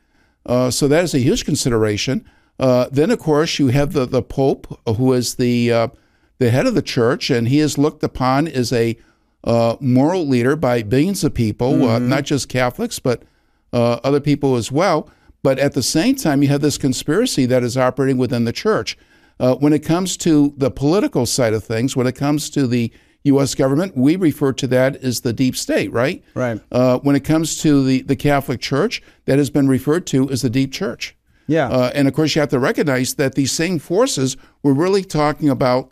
[0.45, 2.23] Uh, so that is a huge consideration.
[2.57, 5.89] then, of course, you have the the Pope, who is the
[6.39, 8.97] the head of the church, and he is looked upon as a
[9.79, 12.07] moral leader by billions of people, Mm-hmm.
[12.09, 13.23] not just Catholics, but
[13.73, 15.09] other people as well.
[15.43, 18.97] But at the same time, you have this conspiracy that is operating within the church.
[19.39, 22.91] Uh, when it comes to the political side of things, when it comes to the
[23.23, 23.55] U.S.
[23.55, 26.23] government, we refer to that as the deep state, right?
[26.33, 26.59] Right.
[26.71, 30.41] Uh, when it comes to the, the Catholic Church, that has been referred to as
[30.41, 31.15] the deep church.
[31.47, 31.69] Yeah.
[31.69, 35.49] Uh, and of course, you have to recognize that these same forces were really talking
[35.49, 35.91] about,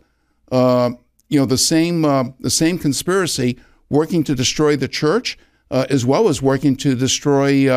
[0.52, 0.92] uh,
[1.28, 3.60] you know, the same uh, the same conspiracy
[3.90, 5.38] working to destroy the church,
[5.70, 7.70] uh, as well as working to destroy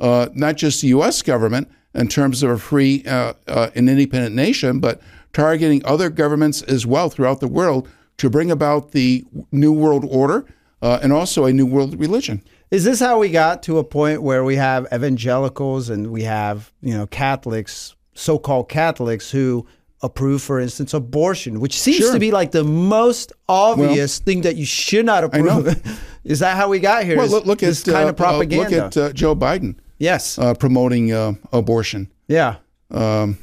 [0.00, 1.22] uh, not just the U.S.
[1.22, 5.00] government in terms of a free uh, uh, and independent nation, but
[5.32, 10.44] targeting other governments as well throughout the world to bring about the new world order
[10.82, 12.42] uh, and also a new world religion.
[12.70, 16.72] Is this how we got to a point where we have evangelicals and we have,
[16.80, 19.66] you know, Catholics, so-called Catholics who
[20.02, 22.12] approve, for instance, abortion, which seems Sure.
[22.12, 25.80] to be like the most obvious thing that you should not approve.
[26.24, 27.16] Is that how we got here?
[27.16, 28.64] Well, look, look this at kind uh, of propaganda.
[28.66, 29.76] Uh, look at uh, Joe Biden.
[30.00, 30.38] Yes.
[30.38, 32.10] Uh, promoting uh, abortion.
[32.26, 32.56] yeah.
[32.90, 33.38] Um,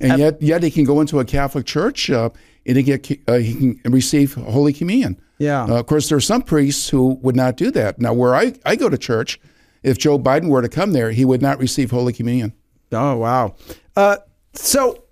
[0.00, 2.28] and yet, yet he can go into a Catholic church uh,
[2.66, 5.18] and he get uh, he can receive Holy Communion.
[5.38, 5.64] Yeah.
[5.64, 7.98] Uh, of course, there are some priests who would not do that.
[7.98, 9.40] Now, where I, I go to church,
[9.82, 12.52] if Joe Biden were to come there, he would not receive Holy Communion.
[12.92, 13.54] Oh wow.
[13.96, 14.16] Uh,
[14.52, 15.04] so,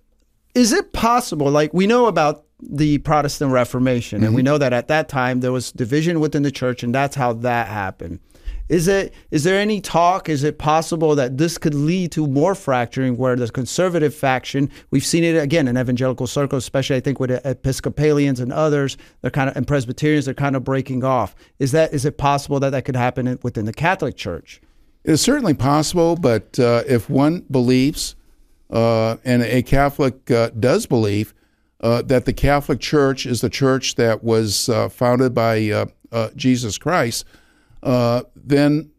[0.54, 1.50] is it possible?
[1.50, 4.44] Like we know about the Protestant Reformation, and we Mm-hmm.
[4.46, 7.66] know that at that time there was division within the church, and that's how that
[7.68, 8.20] happened.
[8.68, 9.12] Is it?
[9.30, 10.28] Is there any talk?
[10.28, 15.04] Is it possible that this could lead to more fracturing, where the conservative faction, we've
[15.04, 19.50] seen it again in evangelical circles, especially I think with Episcopalians and others, they're kind
[19.50, 21.34] of and Presbyterians, they're kind of breaking off.
[21.58, 21.92] Is that?
[21.92, 24.62] Is it possible that that could happen within the Catholic Church?
[25.04, 28.16] It's certainly possible, but uh, if one believes,
[28.70, 31.34] uh, and a Catholic uh, does believe,
[31.82, 35.68] uh, that the Catholic Church is the church that was uh, founded by
[36.12, 37.26] uh, Jesus Christ,
[37.84, 38.90] uh, then,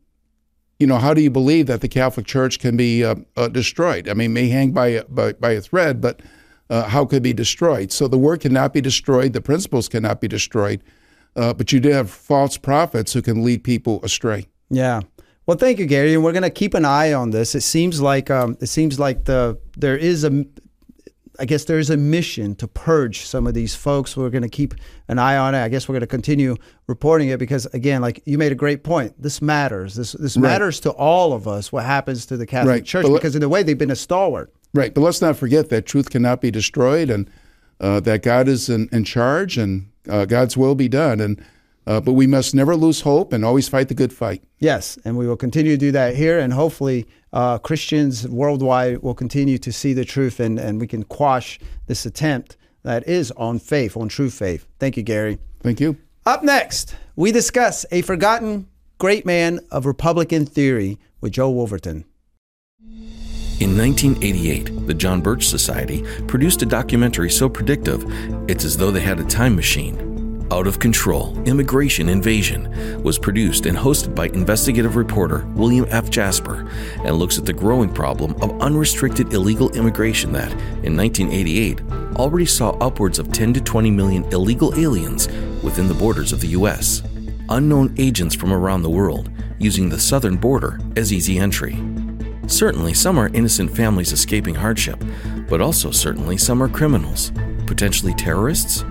[0.79, 4.07] you know, how do you believe that the Catholic Church can be uh, uh, destroyed?
[4.07, 6.21] I mean, may hang by a, by, by a thread, but
[6.69, 7.91] uh, how could it be destroyed?
[7.91, 10.81] So the word cannot be destroyed, the principles cannot be destroyed,
[11.35, 14.47] uh, but you do have false prophets who can lead people astray.
[14.69, 15.01] Yeah.
[15.45, 17.53] Well, thank you, Gary, and we're going to keep an eye on this.
[17.53, 20.45] It seems like um, it seems like the there is a,
[21.39, 24.15] I guess there is a mission to purge some of these folks.
[24.15, 24.73] We're going to keep
[25.07, 25.63] an eye on it.
[25.63, 26.55] I guess we're going to continue
[26.87, 29.21] reporting it because, again, like you made a great point.
[29.21, 29.95] This matters.
[29.95, 30.49] This this Right.
[30.49, 31.71] matters to all of us.
[31.71, 32.85] What happens to the Catholic Right.
[32.85, 33.03] Church?
[33.05, 34.53] But because in a way, they've been a stalwart.
[34.73, 37.29] Right, but let's not forget that truth cannot be destroyed, and
[37.79, 41.21] uh, that God is in, in charge, and uh, God's will be done.
[41.21, 41.41] And
[41.87, 44.43] uh, but we must never lose hope and always fight the good fight.
[44.59, 49.13] Yes, and we will continue to do that here, and hopefully uh, Christians worldwide will
[49.13, 53.59] continue to see the truth, and, and we can quash this attempt that is on
[53.59, 54.65] faith, on true faith.
[54.79, 55.37] Thank you, Gary.
[55.61, 55.97] Thank you.
[56.25, 58.67] Up next, we discuss a forgotten
[58.97, 62.05] great man of Republican theory with Joe Wolverton.
[63.59, 68.05] In 1988, the John Birch Society produced a documentary so predictive,
[68.49, 70.04] it's as though they had a time machine.
[70.51, 76.09] Out of Control Immigration Invasion was produced and hosted by investigative reporter William F.
[76.11, 76.69] Jasper
[77.03, 80.51] and looks at the growing problem of unrestricted illegal immigration that,
[80.83, 81.81] in 1988,
[82.15, 85.27] already saw upwards of 10 to 20 million illegal aliens
[85.63, 87.01] within the borders of the U.S.
[87.49, 91.77] Unknown agents from around the world using the southern border as easy entry.
[92.47, 95.03] Certainly, some are innocent families escaping hardship,
[95.49, 97.31] but also certainly some are criminals,
[97.65, 98.85] potentially terrorists.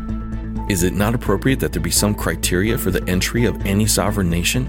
[0.66, 4.30] Is it not appropriate that there be some criteria for the entry of any sovereign
[4.30, 4.64] nation?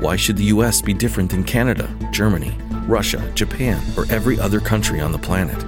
[0.00, 4.98] Why should the US be different than Canada, Germany, Russia, Japan, or every other country
[4.98, 5.64] on the planet?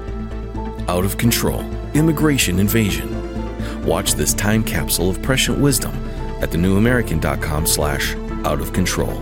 [0.89, 1.61] Out of control,
[1.95, 3.15] immigration invasion.
[3.87, 5.93] Watch this time capsule of prescient wisdom
[6.43, 9.17] at thenewamerican.com slash out of control.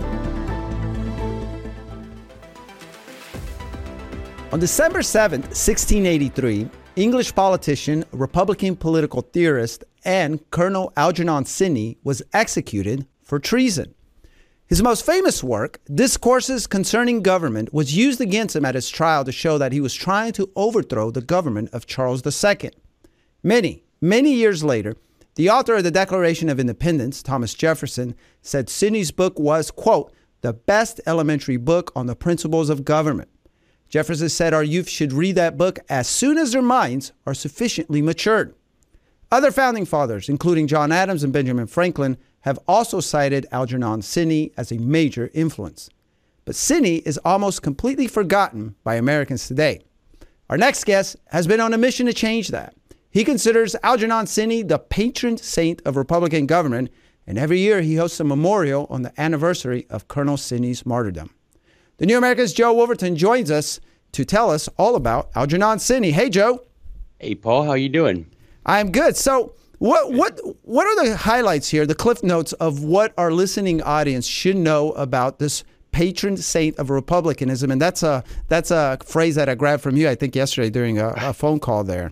[4.51, 6.67] On December 7th, 1683,
[6.97, 13.93] English politician, Republican political theorist, and Colonel Algernon Sidney was executed for treason.
[14.65, 19.31] His most famous work, Discourses Concerning Government, was used against him at his trial to
[19.31, 22.71] show that he was trying to overthrow the government of Charles II.
[23.43, 24.95] Many, many years later,
[25.35, 30.53] the author of the Declaration of Independence, Thomas Jefferson, said Sidney's book was, quote, the
[30.53, 33.29] best elementary book on the principles of government.
[33.89, 38.01] Jefferson said our youth should read that book as soon as their minds are sufficiently
[38.01, 38.53] matured.
[39.31, 44.71] Other founding fathers, including John Adams and Benjamin Franklin, have also cited Algernon Sidney as
[44.71, 45.89] a major influence.
[46.45, 49.81] But Sidney is almost completely forgotten by Americans today.
[50.49, 52.73] Our next guest has been on a mission to change that.
[53.09, 56.89] He considers Algernon Sidney the patron saint of Republican government,
[57.25, 61.31] and every year he hosts a memorial on the anniversary of Colonel Sidney's martyrdom.
[61.97, 63.79] The New American's Joe Wolverton joins us
[64.11, 66.11] to tell us all about Algernon Sidney.
[66.11, 66.61] Hey, Joe.
[67.17, 67.63] Hey, Paul.
[67.63, 68.29] How are you doing?
[68.67, 69.17] I'm good.
[69.17, 73.81] So, what what what are the highlights here, the cliff notes of what our listening
[73.81, 77.71] audience should know about this patron saint of republicanism?
[77.71, 80.99] And that's a that's a phrase that I grabbed from you, I think, yesterday during
[80.99, 82.11] a, a phone call there.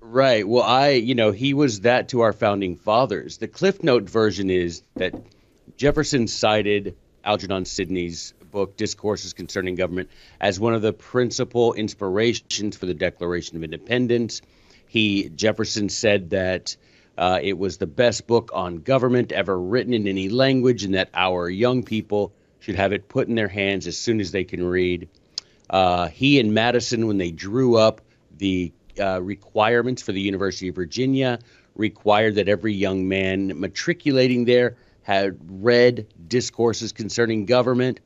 [0.00, 0.46] Right.
[0.46, 3.38] Well, I, you know, he was that to our founding fathers.
[3.38, 5.14] The Cliff Note version is that
[5.76, 12.86] Jefferson cited Algernon Sidney's book, Discourses Concerning Government, as one of the principal inspirations for
[12.86, 14.42] the Declaration of Independence.
[14.86, 16.76] He, Jefferson, said that
[17.16, 21.10] uh, it was the best book on government ever written in any language, and that
[21.14, 24.64] our young people should have it put in their hands as soon as they can
[24.64, 25.08] read.
[25.68, 28.00] Uh, he and Madison, when they drew up
[28.36, 31.38] the uh, requirements for the University of Virginia
[31.74, 38.00] required that every young man matriculating there had read discourses concerning government.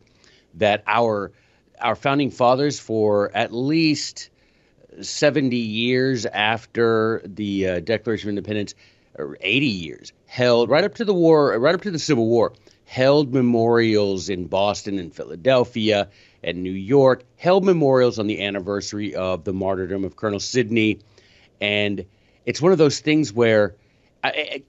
[0.56, 1.32] That our
[1.80, 4.30] our founding fathers, for at least
[5.00, 8.74] 70 years after the uh, Declaration of Independence,
[9.16, 12.52] or 80 years, held right up to the war, right up to the Civil War,
[12.84, 16.08] held memorials in Boston and Philadelphia
[16.42, 20.98] and New York, held memorials on the anniversary of the martyrdom of Colonel Sidney.
[21.60, 22.04] And
[22.46, 23.74] it's one of those things where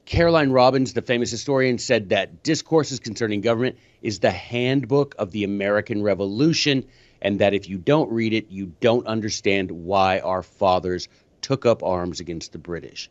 [0.06, 5.44] Caroline Robbins, the famous historian, said that Discourses Concerning Government is the handbook of the
[5.44, 6.86] American Revolution,
[7.22, 11.08] and that if you don't read it, you don't understand why our fathers
[11.42, 13.10] took up arms against the British.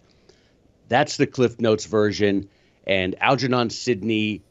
[0.88, 2.48] That's the Cliff Notes version.
[2.86, 4.42] And Algernon Sidney,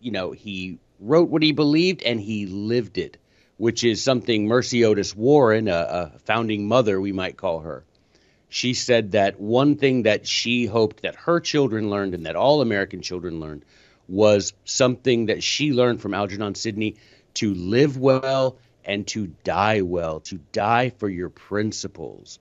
[0.00, 3.18] you know, he wrote what he believed and he lived it
[3.58, 5.72] which is something Mercy Otis Warren, a,
[6.14, 7.84] a founding mother, we might call her,
[8.48, 12.60] she said that one thing that she hoped that her children learned and that all
[12.60, 13.64] American children learned
[14.08, 16.96] was something that she learned from Algernon Sidney
[17.34, 22.38] to live well and to die well, to die for your principles.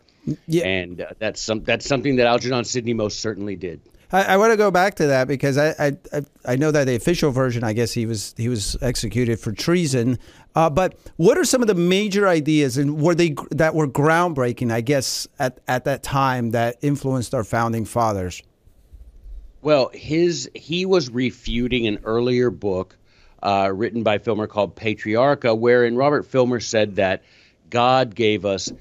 [0.47, 0.65] Yeah.
[0.65, 3.81] And uh, that's some that's something that Algernon Sidney most certainly did.
[4.11, 6.95] I, I want to go back to that because I, I I know that the
[6.95, 10.17] official version, I guess he was he was executed for treason.
[10.55, 14.71] Uh, but what are some of the major ideas, and were they that were groundbreaking?
[14.71, 18.41] I guess at at that time that influenced our founding fathers.
[19.61, 22.97] Well, his he was refuting an earlier book
[23.43, 27.23] uh, written by Filmer called Patriarcha, wherein Robert Filmer said that
[27.69, 28.71] God gave us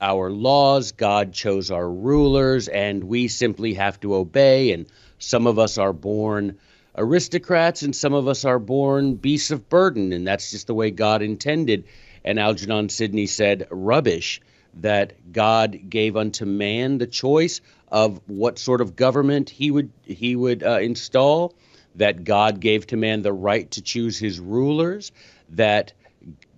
[0.00, 4.72] our laws, God chose our rulers, and we simply have to obey.
[4.72, 4.86] And
[5.18, 6.58] some of us are born
[6.96, 10.90] aristocrats, and some of us are born beasts of burden, and that's just the way
[10.90, 11.84] God intended.
[12.24, 14.40] And Algernon Sidney said, rubbish,
[14.74, 20.36] that God gave unto man the choice of what sort of government he would he
[20.36, 21.54] would uh, install,
[21.96, 25.10] that God gave to man the right to choose his rulers,
[25.50, 25.92] that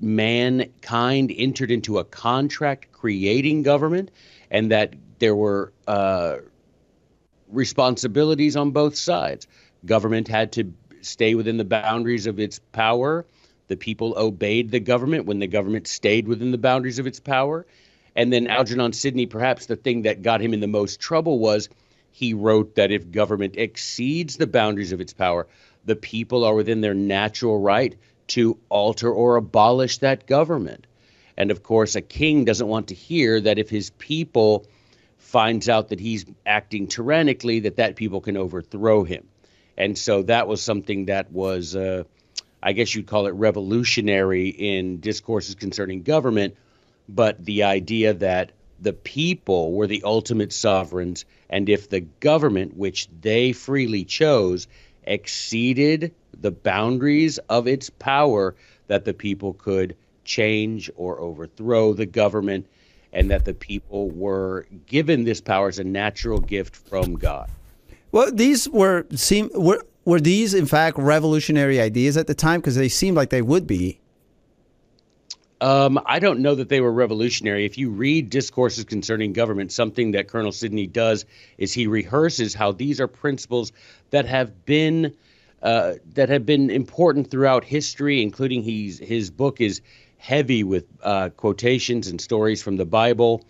[0.02, 4.10] mankind entered into a contract creating government,
[4.50, 6.36] and that there were uh,
[7.48, 9.46] responsibilities on both sides.
[9.86, 13.24] Government had to stay within the boundaries of its power.
[13.68, 17.66] The people obeyed the government when the government stayed within the boundaries of its power.
[18.14, 21.68] And then Algernon Sidney, perhaps the thing that got him in the most trouble was
[22.10, 25.46] he wrote that if government exceeds the boundaries of its power,
[25.84, 27.96] the people are within their natural right
[28.32, 30.86] to alter or abolish that government.
[31.36, 34.66] And of course, a king doesn't want to hear that if his people
[35.18, 39.26] finds out that he's acting tyrannically, that that people can overthrow him.
[39.78, 42.04] And so that was something that was, uh,
[42.62, 46.56] I guess you'd call it revolutionary in discourses concerning government,
[47.08, 53.08] but the idea that the people were the ultimate sovereigns, and if the government, which
[53.20, 54.68] they freely chose,
[55.04, 58.54] exceeded the boundaries of its power,
[58.88, 62.66] that the people could change or overthrow the government,
[63.12, 67.50] and that the people were given this power as a natural gift from God.
[68.10, 72.76] Well, these were seem were were these in fact revolutionary ideas at the time because
[72.76, 73.98] they seemed like they would be.
[75.62, 77.64] Um, I don't know that they were revolutionary.
[77.64, 81.24] If you read discourses concerning government, something that Colonel Sidney does
[81.56, 83.70] is he rehearses how these are principles
[84.10, 85.14] that have been
[85.62, 89.80] uh, that have been important throughout history, including he's, his book is
[90.18, 93.44] heavy with uh, quotations and stories from the Bible,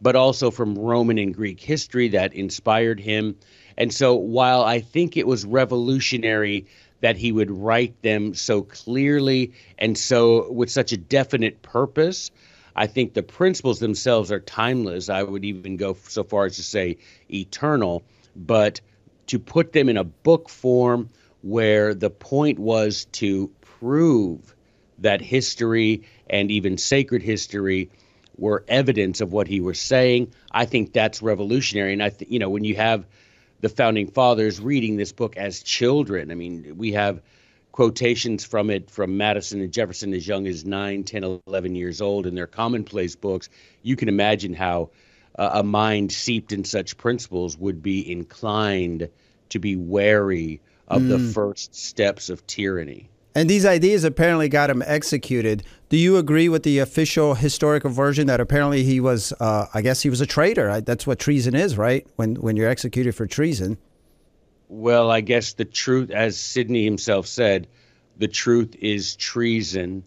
[0.00, 3.36] but also from Roman and Greek history that inspired him.
[3.76, 6.66] And so while I think it was revolutionary
[7.00, 12.30] that he would write them so clearly and so with such a definite purpose,
[12.74, 15.08] I think the principles themselves are timeless.
[15.08, 18.04] I would even go so far as to say eternal.
[18.36, 18.80] But
[19.28, 21.10] to put them in a book form
[21.42, 24.54] where the point was to prove
[24.98, 27.90] that history and even sacred history
[28.36, 31.92] were evidence of what he was saying, I think that's revolutionary.
[31.92, 33.06] And I, th- you know, when you have
[33.60, 37.22] the founding fathers reading this book as children, I mean, we have
[37.72, 42.26] quotations from it from Madison and Jefferson as young as 9, 10, 11 years old
[42.26, 43.48] in their commonplace books.
[43.82, 44.90] You can imagine how
[45.38, 49.08] uh, a mind seeped in such principles would be inclined
[49.50, 51.08] to be wary of mm.
[51.08, 53.08] the first steps of tyranny.
[53.34, 55.62] And these ideas apparently got him executed.
[55.88, 60.02] Do you agree with the official historical version that apparently he was, uh, I guess
[60.02, 60.80] he was a traitor?
[60.80, 62.06] That's what treason is, right?
[62.16, 63.78] When when you're executed for treason.
[64.68, 67.68] Well, I guess the truth, as Sidney himself said,
[68.18, 70.04] the truth is treason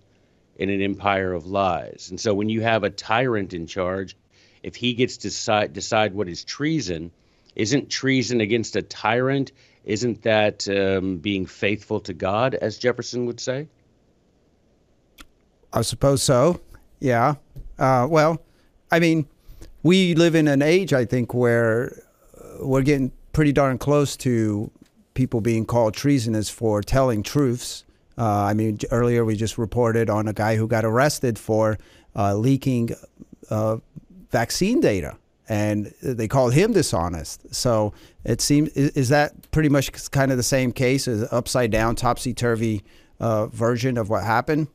[0.58, 2.10] in an empire of lies.
[2.12, 4.16] And so when you have a tyrant in charge,
[4.62, 7.12] if he gets to decide, decide what is treason,
[7.56, 9.52] isn't treason against a tyrant?
[9.86, 13.68] Isn't that um, being faithful to God, as Jefferson would say?
[15.74, 16.62] I suppose so.
[17.00, 17.36] Yeah.
[17.80, 18.42] Uh, well,
[18.92, 19.28] I mean,
[19.84, 22.04] we live in an age, I think, where
[22.38, 24.70] uh, we're getting pretty darn close to
[25.14, 27.84] people being called treasonous for telling truths.
[28.18, 31.78] Uh, I mean, earlier we just reported on a guy who got arrested for
[32.16, 32.92] uh, leaking
[33.50, 33.78] uh,
[34.30, 35.18] vaccine data
[35.52, 37.54] and they called him dishonest.
[37.54, 37.92] So
[38.24, 42.34] it seems is, that pretty much kind of the same case, as upside down, topsy
[42.34, 42.86] turvy
[43.20, 44.70] uh, version of what happened?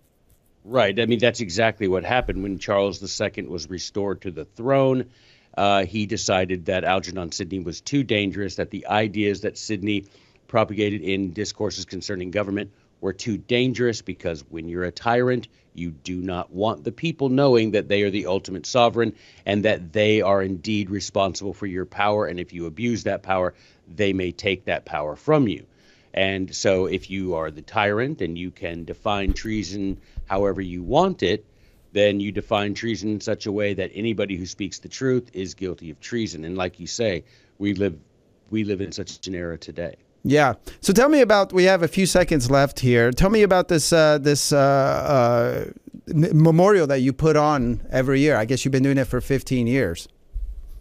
[0.66, 1.00] Right.
[1.00, 5.08] I mean, that's exactly what happened when Charles II was restored to the throne.
[5.56, 10.04] Uh, he decided that Algernon Sidney was too dangerous, that the ideas that Sidney
[10.46, 12.70] propagated in discourses concerning government
[13.00, 15.48] were too dangerous because when you're a tyrant,
[15.78, 19.14] you do not want the people knowing that they are the ultimate sovereign
[19.44, 22.26] and that they are indeed responsible for your power.
[22.26, 23.54] And if you abuse that power,
[23.94, 25.66] they may take that power from you.
[26.14, 31.22] And so, if you are the tyrant and you can define treason however you want
[31.22, 31.44] it,
[31.92, 35.54] then you define treason in such a way that anybody who speaks the truth is
[35.54, 36.44] guilty of treason.
[36.44, 37.24] And like you say,
[37.58, 37.98] we live
[38.50, 39.96] we live in such an era today.
[40.26, 40.54] Yeah.
[40.80, 41.52] So tell me about.
[41.52, 43.12] We have a few seconds left here.
[43.12, 45.70] Tell me about this uh, this uh, uh,
[46.12, 48.36] memorial that you put on every year.
[48.36, 50.08] I guess you've been doing it for 15 years.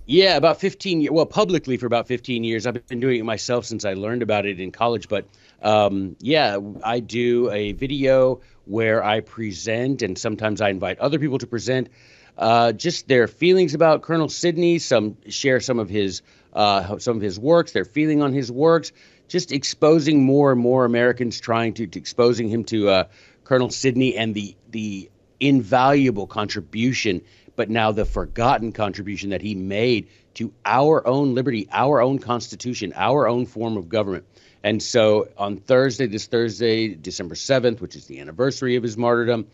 [0.07, 1.11] Yeah, about 15 years.
[1.11, 2.65] Well, publicly for about 15 years.
[2.65, 5.07] I've been doing it myself since I learned about it in college.
[5.07, 5.27] But
[5.61, 11.37] um, yeah, I do a video where I present, and sometimes I invite other people
[11.37, 11.89] to present.
[12.35, 14.79] Uh, just their feelings about Colonel Sidney.
[14.79, 16.23] Some share some of his
[16.55, 18.91] uh, some of his works, their feeling on his works
[19.27, 23.03] just exposing more and more Americans, trying to, to exposing him to uh,
[23.43, 27.21] Colonel Sidney and the the invaluable contribution,
[27.55, 32.93] but now the forgotten contribution that he made to our own liberty, our own constitution,
[32.95, 34.25] our own form of government.
[34.63, 39.47] And so on Thursday, this Thursday, December 7th, which is the anniversary of his martyrdom,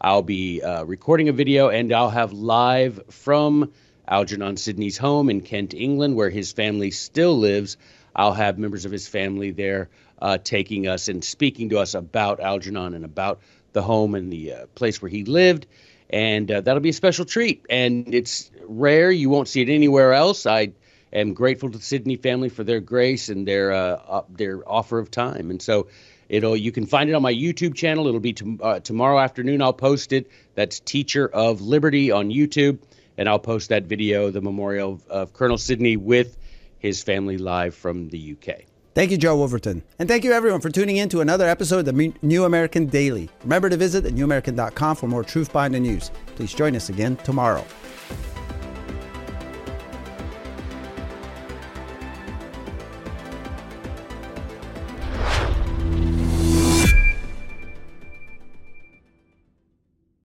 [0.00, 3.72] I'll be uh, recording a video and I'll have live from
[4.08, 7.76] Algernon Sidney's home in Kent, England, where his family still lives.
[8.16, 9.90] I'll have members of his family there
[10.20, 13.40] uh, taking us and speaking to us about Algernon and about
[13.72, 15.66] the home and the uh, place where he lived.
[16.10, 17.66] And uh, that'll be a special treat.
[17.68, 19.10] And it's rare.
[19.10, 20.46] You won't see it anywhere else.
[20.46, 20.72] I
[21.12, 25.10] am grateful to the Sidney family for their grace and their uh, their offer of
[25.10, 25.50] time.
[25.50, 25.88] And so
[26.28, 28.06] it'll you can find it on my YouTube channel.
[28.08, 29.60] It'll be uh, tomorrow afternoon.
[29.60, 30.30] I'll post it.
[30.54, 32.78] That's Teacher of Liberty on YouTube.
[33.18, 36.38] And I'll post that video, the memorial of, of Colonel Sidney with
[36.78, 38.62] his family live from the UK.
[38.94, 39.82] Thank you, Joe Wolverton.
[39.98, 43.28] And thank you, everyone, for tuning in to another episode of the New American Daily.
[43.42, 46.10] Remember to visit thenewamerican.com for more truth behind the news.
[46.34, 47.64] Please join us again tomorrow.